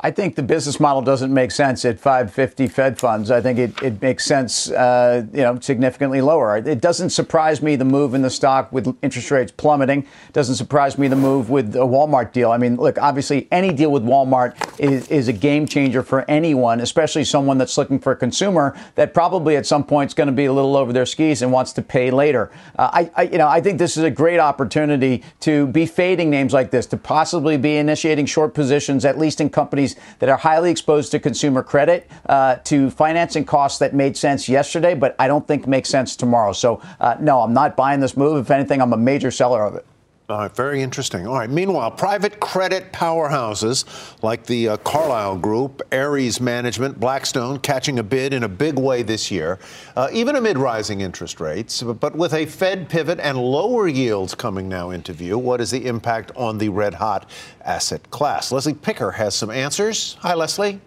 [0.00, 3.32] I think the business model doesn't make sense at 550 Fed funds.
[3.32, 6.56] I think it, it makes sense, uh, you know, significantly lower.
[6.56, 10.06] It doesn't surprise me the move in the stock with interest rates plummeting.
[10.32, 12.52] Doesn't surprise me the move with the Walmart deal.
[12.52, 16.78] I mean, look, obviously any deal with Walmart is, is a game changer for anyone,
[16.78, 20.32] especially someone that's looking for a consumer that probably at some point is going to
[20.32, 22.52] be a little over their skis and wants to pay later.
[22.78, 26.30] Uh, I, I, you know, I think this is a great opportunity to be fading
[26.30, 29.87] names like this, to possibly be initiating short positions, at least in companies
[30.18, 34.94] that are highly exposed to consumer credit, uh, to financing costs that made sense yesterday,
[34.94, 36.52] but I don't think make sense tomorrow.
[36.52, 38.44] So, uh, no, I'm not buying this move.
[38.44, 39.86] If anything, I'm a major seller of it.
[40.30, 41.26] All right, very interesting.
[41.26, 43.86] All right, meanwhile, private credit powerhouses
[44.22, 49.02] like the uh, Carlyle Group, Ares Management, Blackstone catching a bid in a big way
[49.02, 49.58] this year,
[49.96, 51.82] uh, even amid rising interest rates.
[51.82, 55.86] But with a Fed pivot and lower yields coming now into view, what is the
[55.86, 57.30] impact on the red hot
[57.64, 58.52] asset class?
[58.52, 60.18] Leslie Picker has some answers.
[60.20, 60.78] Hi, Leslie.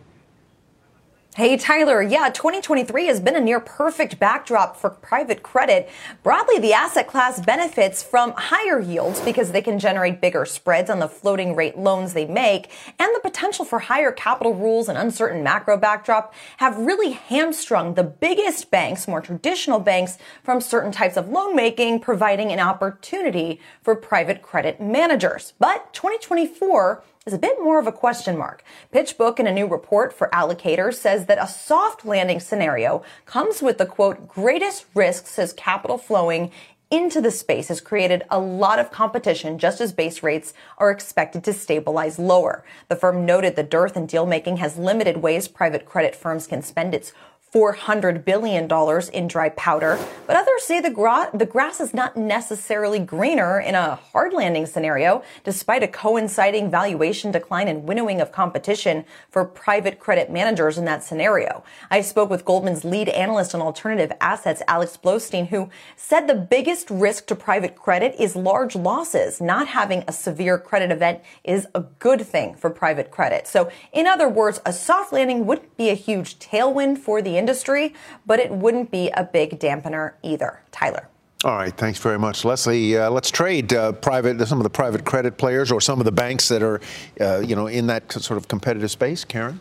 [1.34, 2.02] Hey, Tyler.
[2.02, 5.88] Yeah, 2023 has been a near perfect backdrop for private credit.
[6.24, 11.00] Broadly, the asset class benefits from higher yields because they can generate bigger spreads on
[11.00, 15.42] the floating rate loans they make, and the potential for higher capital rules and uncertain
[15.42, 21.30] macro backdrop have really hamstrung the biggest banks, more traditional banks, from certain types of
[21.30, 25.54] loan making, providing an opportunity for private credit managers.
[25.60, 28.64] But 2024 is a bit more of a question mark.
[28.92, 33.78] PitchBook in a new report for allocators says that a soft landing scenario comes with
[33.78, 36.52] the quote, greatest risks as capital flowing
[36.90, 41.44] into the space has created a lot of competition just as base rates are expected
[41.44, 42.66] to stabilize lower.
[42.90, 46.62] The firm noted the dearth in deal making has limited ways private credit firms can
[46.62, 47.14] spend its
[47.54, 48.70] $400 billion
[49.14, 50.00] in dry powder.
[50.26, 54.66] But others say the, gra- the grass is not necessarily greener in a hard landing
[54.66, 60.86] scenario, despite a coinciding valuation decline and winnowing of competition for private credit managers in
[60.86, 61.62] that scenario.
[61.90, 66.90] I spoke with Goldman's lead analyst on alternative assets, Alex Blostein, who said the biggest
[66.90, 69.42] risk to private credit is large losses.
[69.42, 73.46] Not having a severe credit event is a good thing for private credit.
[73.46, 77.94] So, in other words, a soft landing wouldn't be a huge tailwind for the industry,
[78.28, 80.62] but it wouldn't be a big dampener either.
[80.72, 81.08] Tyler.
[81.44, 82.96] All right, thanks very much, Leslie.
[82.96, 86.12] Uh, let's trade uh, private some of the private credit players or some of the
[86.12, 86.80] banks that are,
[87.20, 89.26] uh, you know, in that sort of competitive space.
[89.26, 89.60] Karen.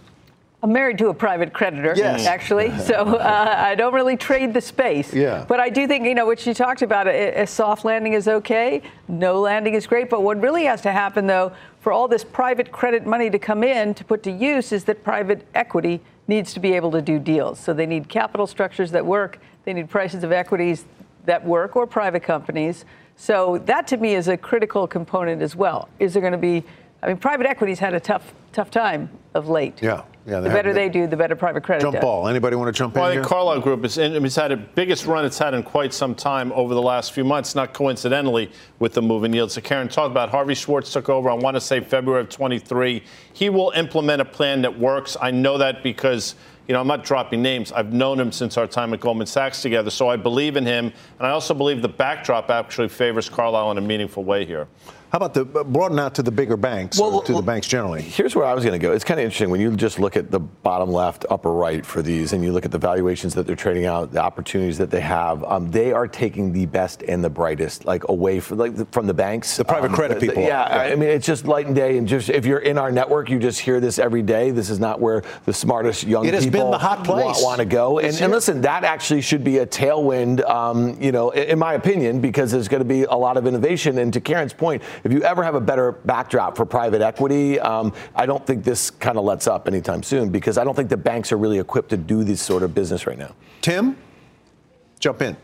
[0.63, 2.27] I'm married to a private creditor, yes.
[2.27, 5.15] actually, so uh, I don't really trade the space.
[5.15, 5.47] Yeah.
[5.49, 8.29] But I do think, you know, what you talked about, a, a, soft landing is
[8.29, 10.11] okay, no landing is great.
[10.11, 13.65] But what really has to happen, though, for all this private credit money to come
[13.65, 16.01] in to put to use is that private equity
[16.31, 17.59] needs to be able to do deals.
[17.61, 20.87] So they need capital structures that work, they need prices of equities
[21.27, 22.87] that work, or private companies.
[23.17, 25.91] So that to me is a critical component as well.
[25.99, 26.65] Is there going to be,
[27.03, 29.83] I mean, private equities had a tough, tough time of late.
[29.83, 30.05] Yeah.
[30.31, 32.03] Yeah, the better they do, the better private credit jump does.
[32.03, 32.29] ball.
[32.29, 33.11] Anybody want to jump well, in?
[33.11, 33.29] I think here?
[33.29, 36.53] Carlyle Group is in, it's had a biggest run it's had in quite some time
[36.53, 39.55] over the last few months, not coincidentally with the move in yields.
[39.55, 41.29] So Karen talked about Harvey Schwartz took over.
[41.29, 43.03] I want to say February of 23.
[43.33, 45.17] He will implement a plan that works.
[45.21, 46.37] I know that because
[46.69, 47.73] you know, I'm not dropping names.
[47.73, 50.93] I've known him since our time at Goldman Sachs together, so I believe in him.
[51.19, 54.69] And I also believe the backdrop actually favors Carlyle in a meaningful way here.
[55.11, 58.01] How about the broaden out to the bigger banks, well, to the banks generally?
[58.01, 58.93] Here's where I was going to go.
[58.93, 62.01] It's kind of interesting when you just look at the bottom left, upper right for
[62.01, 65.01] these, and you look at the valuations that they're trading out, the opportunities that they
[65.01, 65.43] have.
[65.43, 69.15] Um, they are taking the best and the brightest, like away from like from the
[69.15, 70.43] banks, the private um, credit the, people.
[70.43, 72.93] The, yeah, I mean it's just light and day, and just if you're in our
[72.93, 74.53] network, you just hear this every day.
[74.53, 77.25] This is not where the smartest young it has people been the hot place.
[77.25, 77.99] want, want to go.
[77.99, 81.75] And, and, listen, that actually should be a tailwind, um, you know, in, in my
[81.75, 83.99] opinion, because there's going to be a lot of innovation.
[83.99, 87.59] And to Karen's point, if you ever have a better backdrop for private equity.
[87.61, 90.89] Um, I don't think this kind of lets up anytime soon because I don't think
[90.89, 93.35] the banks are really equipped to do this sort of business right now.
[93.61, 93.97] Tim,
[94.99, 95.37] jump in.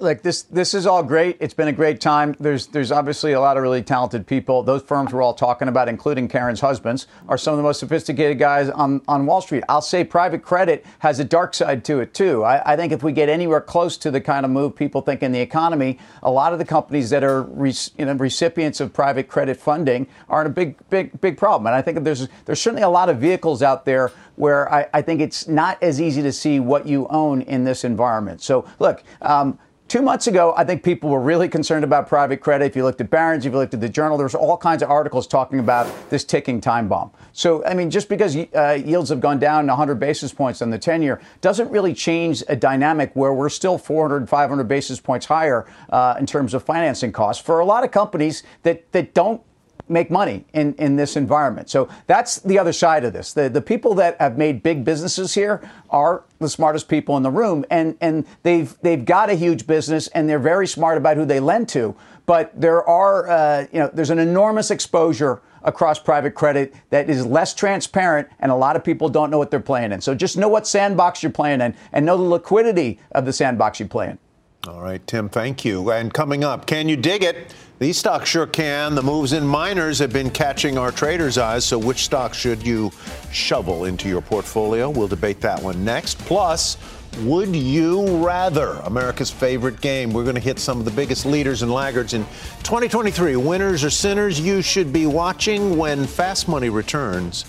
[0.00, 1.36] Look, this this is all great.
[1.40, 2.34] It's been a great time.
[2.40, 4.62] There's there's obviously a lot of really talented people.
[4.62, 8.38] Those firms we're all talking about, including Karen's husbands, are some of the most sophisticated
[8.38, 9.62] guys on, on Wall Street.
[9.68, 12.44] I'll say private credit has a dark side to it too.
[12.44, 15.22] I, I think if we get anywhere close to the kind of move people think
[15.22, 18.94] in the economy, a lot of the companies that are re, you know, recipients of
[18.94, 21.66] private credit funding are in a big big big problem.
[21.66, 25.02] And I think there's there's certainly a lot of vehicles out there where I, I
[25.02, 28.40] think it's not as easy to see what you own in this environment.
[28.40, 29.02] So look.
[29.20, 29.58] Um,
[29.94, 32.64] Two months ago, I think people were really concerned about private credit.
[32.64, 34.82] If you looked at Barron's, if you looked at the Journal, there was all kinds
[34.82, 37.12] of articles talking about this ticking time bomb.
[37.32, 40.80] So, I mean, just because uh, yields have gone down 100 basis points on the
[40.80, 45.64] 10 year doesn't really change a dynamic where we're still 400, 500 basis points higher
[45.90, 49.42] uh, in terms of financing costs for a lot of companies that, that don't
[49.88, 51.68] make money in, in this environment.
[51.68, 53.32] So that's the other side of this.
[53.32, 55.60] The, the people that have made big businesses here
[55.90, 60.08] are the smartest people in the room, and, and they've, they've got a huge business,
[60.08, 61.94] and they're very smart about who they lend to.
[62.26, 67.26] But there are, uh, you know, there's an enormous exposure across private credit that is
[67.26, 70.00] less transparent, and a lot of people don't know what they're playing in.
[70.00, 73.80] So just know what sandbox you're playing in, and know the liquidity of the sandbox
[73.80, 74.18] you play in.
[74.66, 75.90] All right, Tim, thank you.
[75.90, 77.54] And coming up, can you dig it?
[77.80, 78.94] These stocks sure can.
[78.94, 81.66] The moves in miners have been catching our traders' eyes.
[81.66, 82.90] So, which stocks should you
[83.30, 84.88] shovel into your portfolio?
[84.88, 86.18] We'll debate that one next.
[86.20, 86.78] Plus,
[87.18, 88.80] would you rather?
[88.84, 90.14] America's favorite game.
[90.14, 92.24] We're going to hit some of the biggest leaders and laggards in
[92.62, 93.36] 2023.
[93.36, 97.44] Winners or sinners you should be watching when Fast Money returns.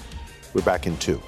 [0.53, 1.21] We're back in two.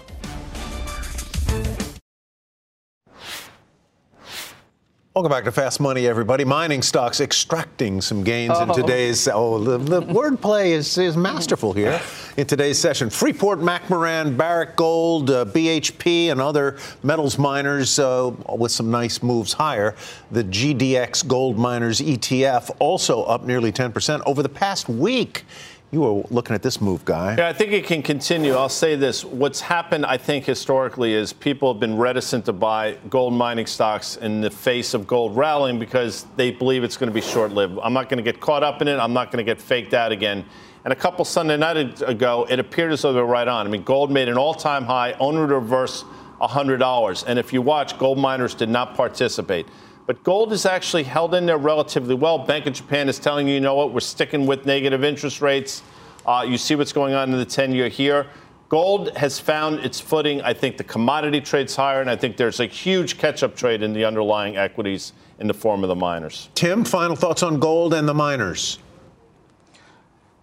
[5.18, 6.46] Welcome back to Fast Money, everybody.
[6.46, 8.62] Mining stocks extracting some gains oh.
[8.62, 9.28] in today's.
[9.28, 12.00] Oh, the, the wordplay is, is masterful here.
[12.38, 13.10] in today's session.
[13.10, 19.54] Freeport, McMoRan, Barrick Gold, uh, BHP, and other metals miners uh, with some nice moves
[19.54, 19.96] higher.
[20.30, 25.46] The GDX Gold Miners ETF also up nearly 10% over the past week.
[25.90, 27.38] You were looking at this move, guy.
[27.38, 28.54] Yeah, I think it can continue.
[28.56, 29.24] I'll say this.
[29.24, 34.18] What's happened, I think, historically is people have been reticent to buy gold mining stocks
[34.18, 37.80] in the face of gold rallying because they believe it's going to be short lived.
[37.82, 38.98] I'm not going to get caught up in it.
[38.98, 40.44] I'm not going to get faked out again.
[40.84, 43.66] And a couple Sunday nights ago, it appeared as though they were right on.
[43.66, 46.04] I mean, gold made an all time high, only to reverse
[46.42, 47.24] $100.
[47.28, 49.66] And if you watch, gold miners did not participate.
[50.08, 52.40] But gold is actually held in there relatively well.
[52.40, 55.84] Bank of Japan is telling you, you know what, we're sticking with negative interest rates.
[56.26, 58.28] Uh, you see what's going on in the 10 year here.
[58.70, 60.42] Gold has found its footing.
[60.42, 63.82] I think the commodity trade's higher, and I think there's a huge catch up trade
[63.82, 66.50] in the underlying equities in the form of the miners.
[66.56, 68.80] Tim, final thoughts on gold and the miners?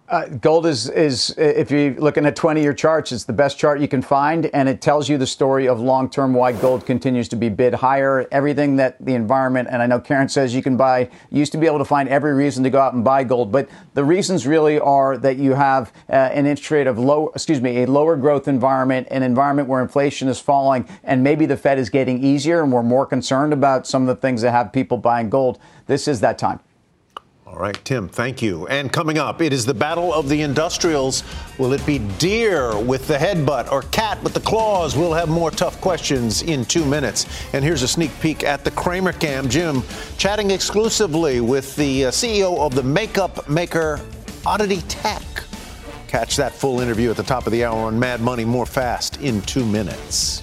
[0.07, 3.79] Uh, gold is, is, if you're looking at 20 year charts, it's the best chart
[3.79, 7.27] you can find, and it tells you the story of long term why gold continues
[7.27, 8.27] to be bid higher.
[8.31, 11.57] Everything that the environment, and I know Karen says you can buy, you used to
[11.57, 14.45] be able to find every reason to go out and buy gold, but the reasons
[14.45, 18.15] really are that you have uh, an interest rate of low, excuse me, a lower
[18.15, 22.61] growth environment, an environment where inflation is falling, and maybe the Fed is getting easier,
[22.61, 25.57] and we're more concerned about some of the things that have people buying gold.
[25.87, 26.59] This is that time.
[27.47, 28.65] All right, Tim, thank you.
[28.67, 31.23] And coming up, it is the battle of the industrials.
[31.59, 34.97] Will it be Deere with the headbutt or cat with the claws?
[34.97, 37.27] We'll have more tough questions in two minutes.
[37.53, 39.47] And here's a sneak peek at the Cramer Cam.
[39.47, 39.83] Jim
[40.17, 44.01] chatting exclusively with the uh, CEO of the makeup maker
[44.43, 45.21] Oddity Tech.
[46.07, 49.21] Catch that full interview at the top of the hour on Mad Money more fast
[49.21, 50.41] in two minutes.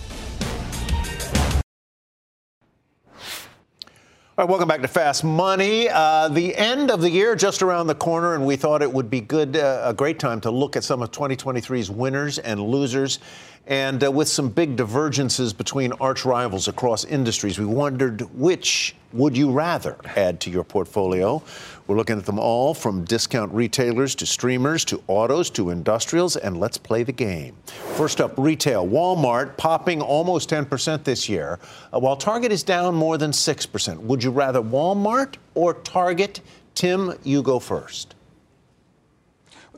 [4.39, 5.91] All right, welcome back to Fast Money.
[5.91, 9.11] Uh, the end of the year just around the corner, and we thought it would
[9.11, 13.18] be good, uh, a great time to look at some of 2023's winners and losers.
[13.67, 19.37] And uh, with some big divergences between arch rivals across industries, we wondered which would
[19.37, 21.41] you rather add to your portfolio?
[21.87, 26.59] We're looking at them all from discount retailers to streamers to autos to industrials, and
[26.59, 27.55] let's play the game.
[27.97, 28.87] First up, retail.
[28.87, 31.59] Walmart popping almost 10% this year,
[31.93, 33.99] uh, while Target is down more than 6%.
[33.99, 36.41] Would you rather Walmart or Target?
[36.75, 38.15] Tim, you go first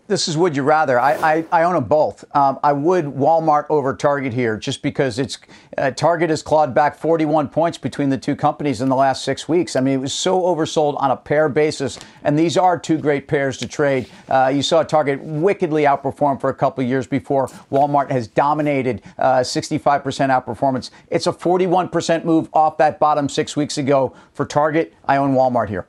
[0.06, 1.00] this is would you rather.
[1.00, 2.24] I, I, I own them both.
[2.36, 5.38] Um, I would Walmart over Target here just because it's
[5.78, 9.48] uh, Target has clawed back 41 points between the two companies in the last six
[9.48, 9.76] weeks.
[9.76, 13.26] I mean, it was so oversold on a pair basis, and these are two great
[13.28, 14.08] pairs to trade.
[14.28, 17.48] Uh, you saw Target wickedly outperform for a couple years before.
[17.72, 20.90] Walmart has dominated uh, 65% outperformance.
[21.08, 24.92] It's a 41% move off that bottom six weeks ago for Target.
[25.06, 25.86] I own Walmart here.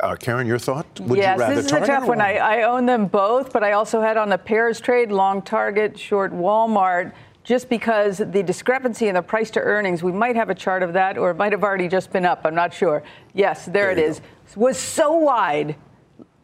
[0.00, 0.86] Uh, Karen, your thought?
[1.00, 2.20] Would yes, this is a tough one.
[2.20, 5.98] I, I own them both, but I also had on the pairs trade long Target,
[5.98, 7.12] short Walmart
[7.44, 10.92] just because the discrepancy in the price to earnings, we might have a chart of
[10.92, 12.42] that, or it might have already just been up.
[12.44, 13.02] I'm not sure.
[13.34, 14.20] Yes, there, there it is.
[14.54, 14.62] Go.
[14.62, 15.76] Was so wide.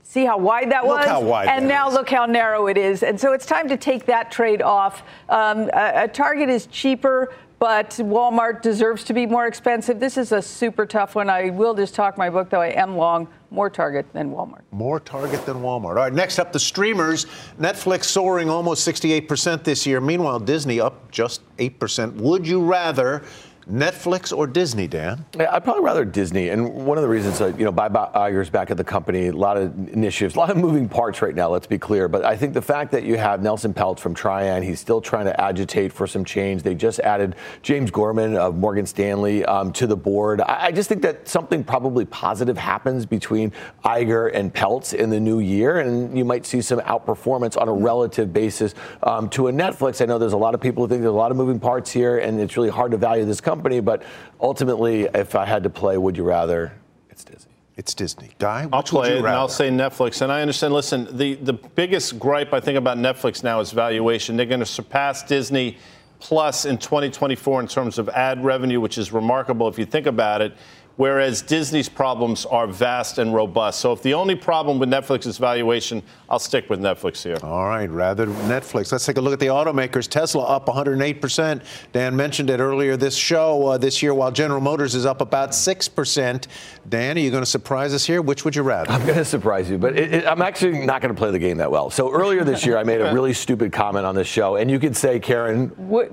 [0.03, 1.07] See how wide that look was?
[1.07, 1.95] How wide and now is.
[1.95, 3.03] look how narrow it is.
[3.03, 5.03] And so it's time to take that trade off.
[5.29, 10.01] Um, a, a Target is cheaper, but Walmart deserves to be more expensive.
[10.01, 11.29] This is a super tough one.
[11.29, 13.29] I will just talk my book, though I am long.
[13.51, 14.61] More Target than Walmart.
[14.71, 15.91] More Target than Walmart.
[15.91, 17.27] All right, next up, the streamers.
[17.59, 20.01] Netflix soaring almost 68% this year.
[20.01, 22.15] Meanwhile, Disney up just 8%.
[22.17, 23.23] Would you rather
[23.71, 25.25] Netflix or Disney, Dan?
[25.39, 26.49] Yeah, I'd probably rather Disney.
[26.49, 29.33] And one of the reasons, uh, you know, Bob Iger's back at the company, a
[29.33, 32.09] lot of initiatives, a lot of moving parts right now, let's be clear.
[32.09, 35.27] But I think the fact that you have Nelson Peltz from Trian, he's still trying
[35.27, 36.63] to agitate for some change.
[36.63, 40.41] They just added James Gorman of Morgan Stanley um, to the board.
[40.41, 43.53] I, I, just think that something probably positive happens between
[43.85, 45.81] Iger and Peltz in the new year.
[45.81, 50.01] And you might see some outperformance on a relative basis um, to a Netflix.
[50.01, 51.91] I know there's a lot of people who think there's a lot of moving parts
[51.91, 54.03] here, and it's really hard to value this company company, but
[54.41, 56.73] ultimately, if I had to play, would you rather?
[57.11, 57.53] It's Disney.
[57.77, 58.31] It's Disney.
[58.39, 60.23] Guy, I'll play it, and I'll say Netflix.
[60.23, 60.73] And I understand.
[60.73, 64.37] Listen, the the biggest gripe I think about Netflix now is valuation.
[64.37, 65.77] They're going to surpass Disney
[66.21, 70.41] plus in 2024 in terms of ad revenue, which is remarkable if you think about
[70.41, 70.53] it
[70.99, 73.81] whereas Disney's problems are vast and robust.
[73.81, 77.39] So if the only problem with Netflix is valuation, I'll stick with Netflix here.
[77.43, 78.93] All right, rather Netflix.
[78.93, 80.09] Let's take a look at the automakers.
[80.09, 81.63] Tesla up 108%.
[81.93, 85.51] Dan mentioned it earlier this show uh, this year, while General Motors is up about
[85.51, 86.47] 6%.
[86.89, 88.21] Dan, are you going to surprise us here?
[88.21, 88.91] Which would you rather?
[88.91, 91.39] I'm going to surprise you, but it, it, I'm actually not going to play the
[91.39, 91.91] game that well.
[91.91, 94.81] So earlier this year, I made a really stupid comment on this show, and you
[94.81, 95.69] could say, Karen.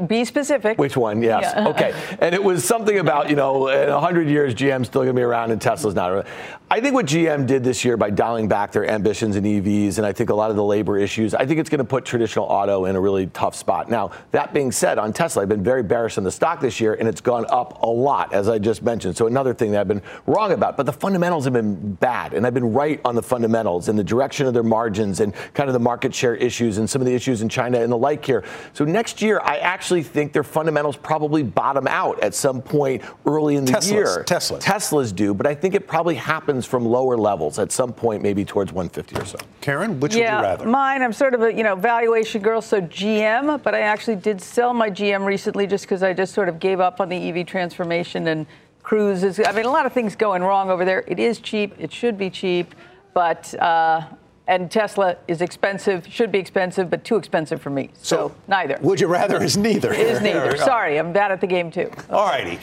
[0.08, 0.78] Be specific.
[0.78, 1.24] Which one?
[1.24, 1.54] Yes.
[1.56, 1.70] Yeah.
[1.70, 2.18] okay.
[2.20, 5.20] And it was something about, you know, in 100 years, GM GM's still going to
[5.20, 6.26] be around and Tesla's not.
[6.68, 10.06] I think what GM did this year by dialing back their ambitions in EVs, and
[10.06, 12.46] I think a lot of the labor issues, I think it's going to put traditional
[12.46, 13.88] auto in a really tough spot.
[13.88, 16.96] Now, that being said, on Tesla, I've been very bearish on the stock this year,
[16.96, 19.16] and it's gone up a lot, as I just mentioned.
[19.16, 20.76] So another thing that I've been wrong about.
[20.76, 24.04] But the fundamentals have been bad, and I've been right on the fundamentals and the
[24.04, 27.14] direction of their margins and kind of the market share issues and some of the
[27.14, 28.44] issues in China and the like here.
[28.74, 33.56] So next year, I actually think their fundamentals probably bottom out at some point early
[33.56, 34.24] in the Teslas, year.
[34.28, 34.62] Teslas.
[34.62, 38.46] Teslas do, but I think it probably happens from lower levels at some point, maybe
[38.46, 39.38] towards 150 or so.
[39.62, 40.66] Karen, which yeah, would you rather?
[40.68, 44.40] Mine, I'm sort of a you know valuation girl, so GM, but I actually did
[44.40, 47.48] sell my GM recently just because I just sort of gave up on the EV
[47.48, 48.46] transformation and
[48.84, 49.42] Cruise is.
[49.44, 51.04] I mean, a lot of things going wrong over there.
[51.08, 51.74] It is cheap.
[51.80, 52.76] It should be cheap,
[53.14, 53.54] but.
[53.56, 54.04] Uh,
[54.48, 57.90] and Tesla is expensive, should be expensive, but too expensive for me.
[57.96, 58.78] So, so neither.
[58.82, 59.92] Would you rather is neither.
[59.92, 60.56] It is neither.
[60.58, 61.90] Sorry, I'm bad at the game too.
[62.10, 62.60] All righty.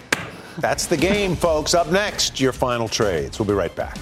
[0.59, 1.75] That's the game, folks.
[1.75, 3.39] Up next, your final trades.
[3.39, 3.99] We'll be right back.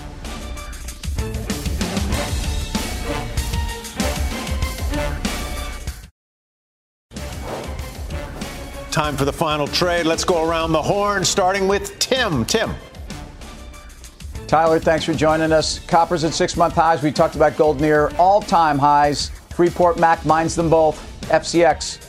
[8.90, 10.04] Time for the final trade.
[10.04, 12.44] Let's go around the horn, starting with Tim.
[12.44, 12.74] Tim.
[14.48, 15.78] Tyler, thanks for joining us.
[15.78, 17.00] Copper's at six month highs.
[17.00, 19.30] We talked about gold near all time highs.
[19.50, 20.98] Freeport Mac mines them both.
[21.30, 22.04] FCX.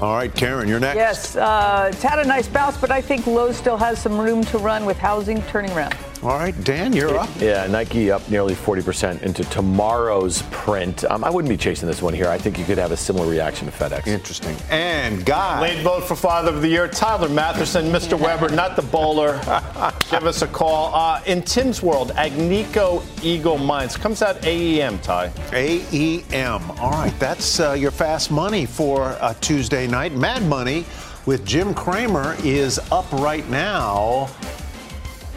[0.00, 0.96] All right, Karen, you're next.
[0.96, 4.44] Yes, uh, it's had a nice bounce, but I think Lowe's still has some room
[4.44, 5.94] to run with housing turning around.
[6.22, 7.28] All right, Dan, you're up.
[7.38, 11.04] Yeah, Nike up nearly 40% into tomorrow's print.
[11.04, 12.28] Um, I wouldn't be chasing this one here.
[12.28, 14.06] I think you could have a similar reaction to FedEx.
[14.06, 14.56] Interesting.
[14.70, 15.60] And Guy.
[15.60, 18.18] Late vote for Father of the Year, Tyler Mathisen, Mr.
[18.20, 19.40] Weber, not the bowler.
[20.10, 20.94] Give us a call.
[20.94, 25.28] Uh, in Tim's world, Agnico Eagle Mines comes out AEM, Ty.
[25.52, 26.80] AEM.
[26.80, 30.12] All right, that's uh, your fast money for uh, Tuesday night.
[30.14, 30.84] Mad Money
[31.26, 34.28] with Jim Cramer is up right now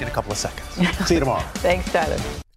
[0.02, 0.70] in a couple of seconds.
[1.08, 1.44] See you tomorrow.
[1.56, 2.18] Thanks, Tyler.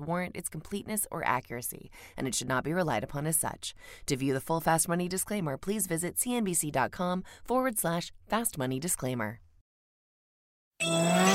[0.00, 3.74] warrant its completeness or accuracy, and it should not be relied upon as such.
[4.06, 9.40] To view the full Fast Money disclaimer, please visit cnbc.com forward slash fast money disclaimer.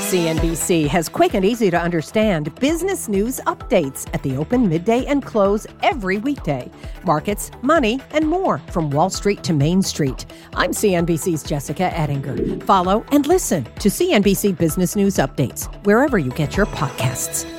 [0.09, 5.23] CNBC has quick and easy to understand business news updates at the open, midday, and
[5.23, 6.69] close every weekday.
[7.03, 10.25] Markets, money, and more from Wall Street to Main Street.
[10.55, 12.63] I'm CNBC's Jessica Ettinger.
[12.65, 17.58] Follow and listen to CNBC Business News Updates wherever you get your podcasts.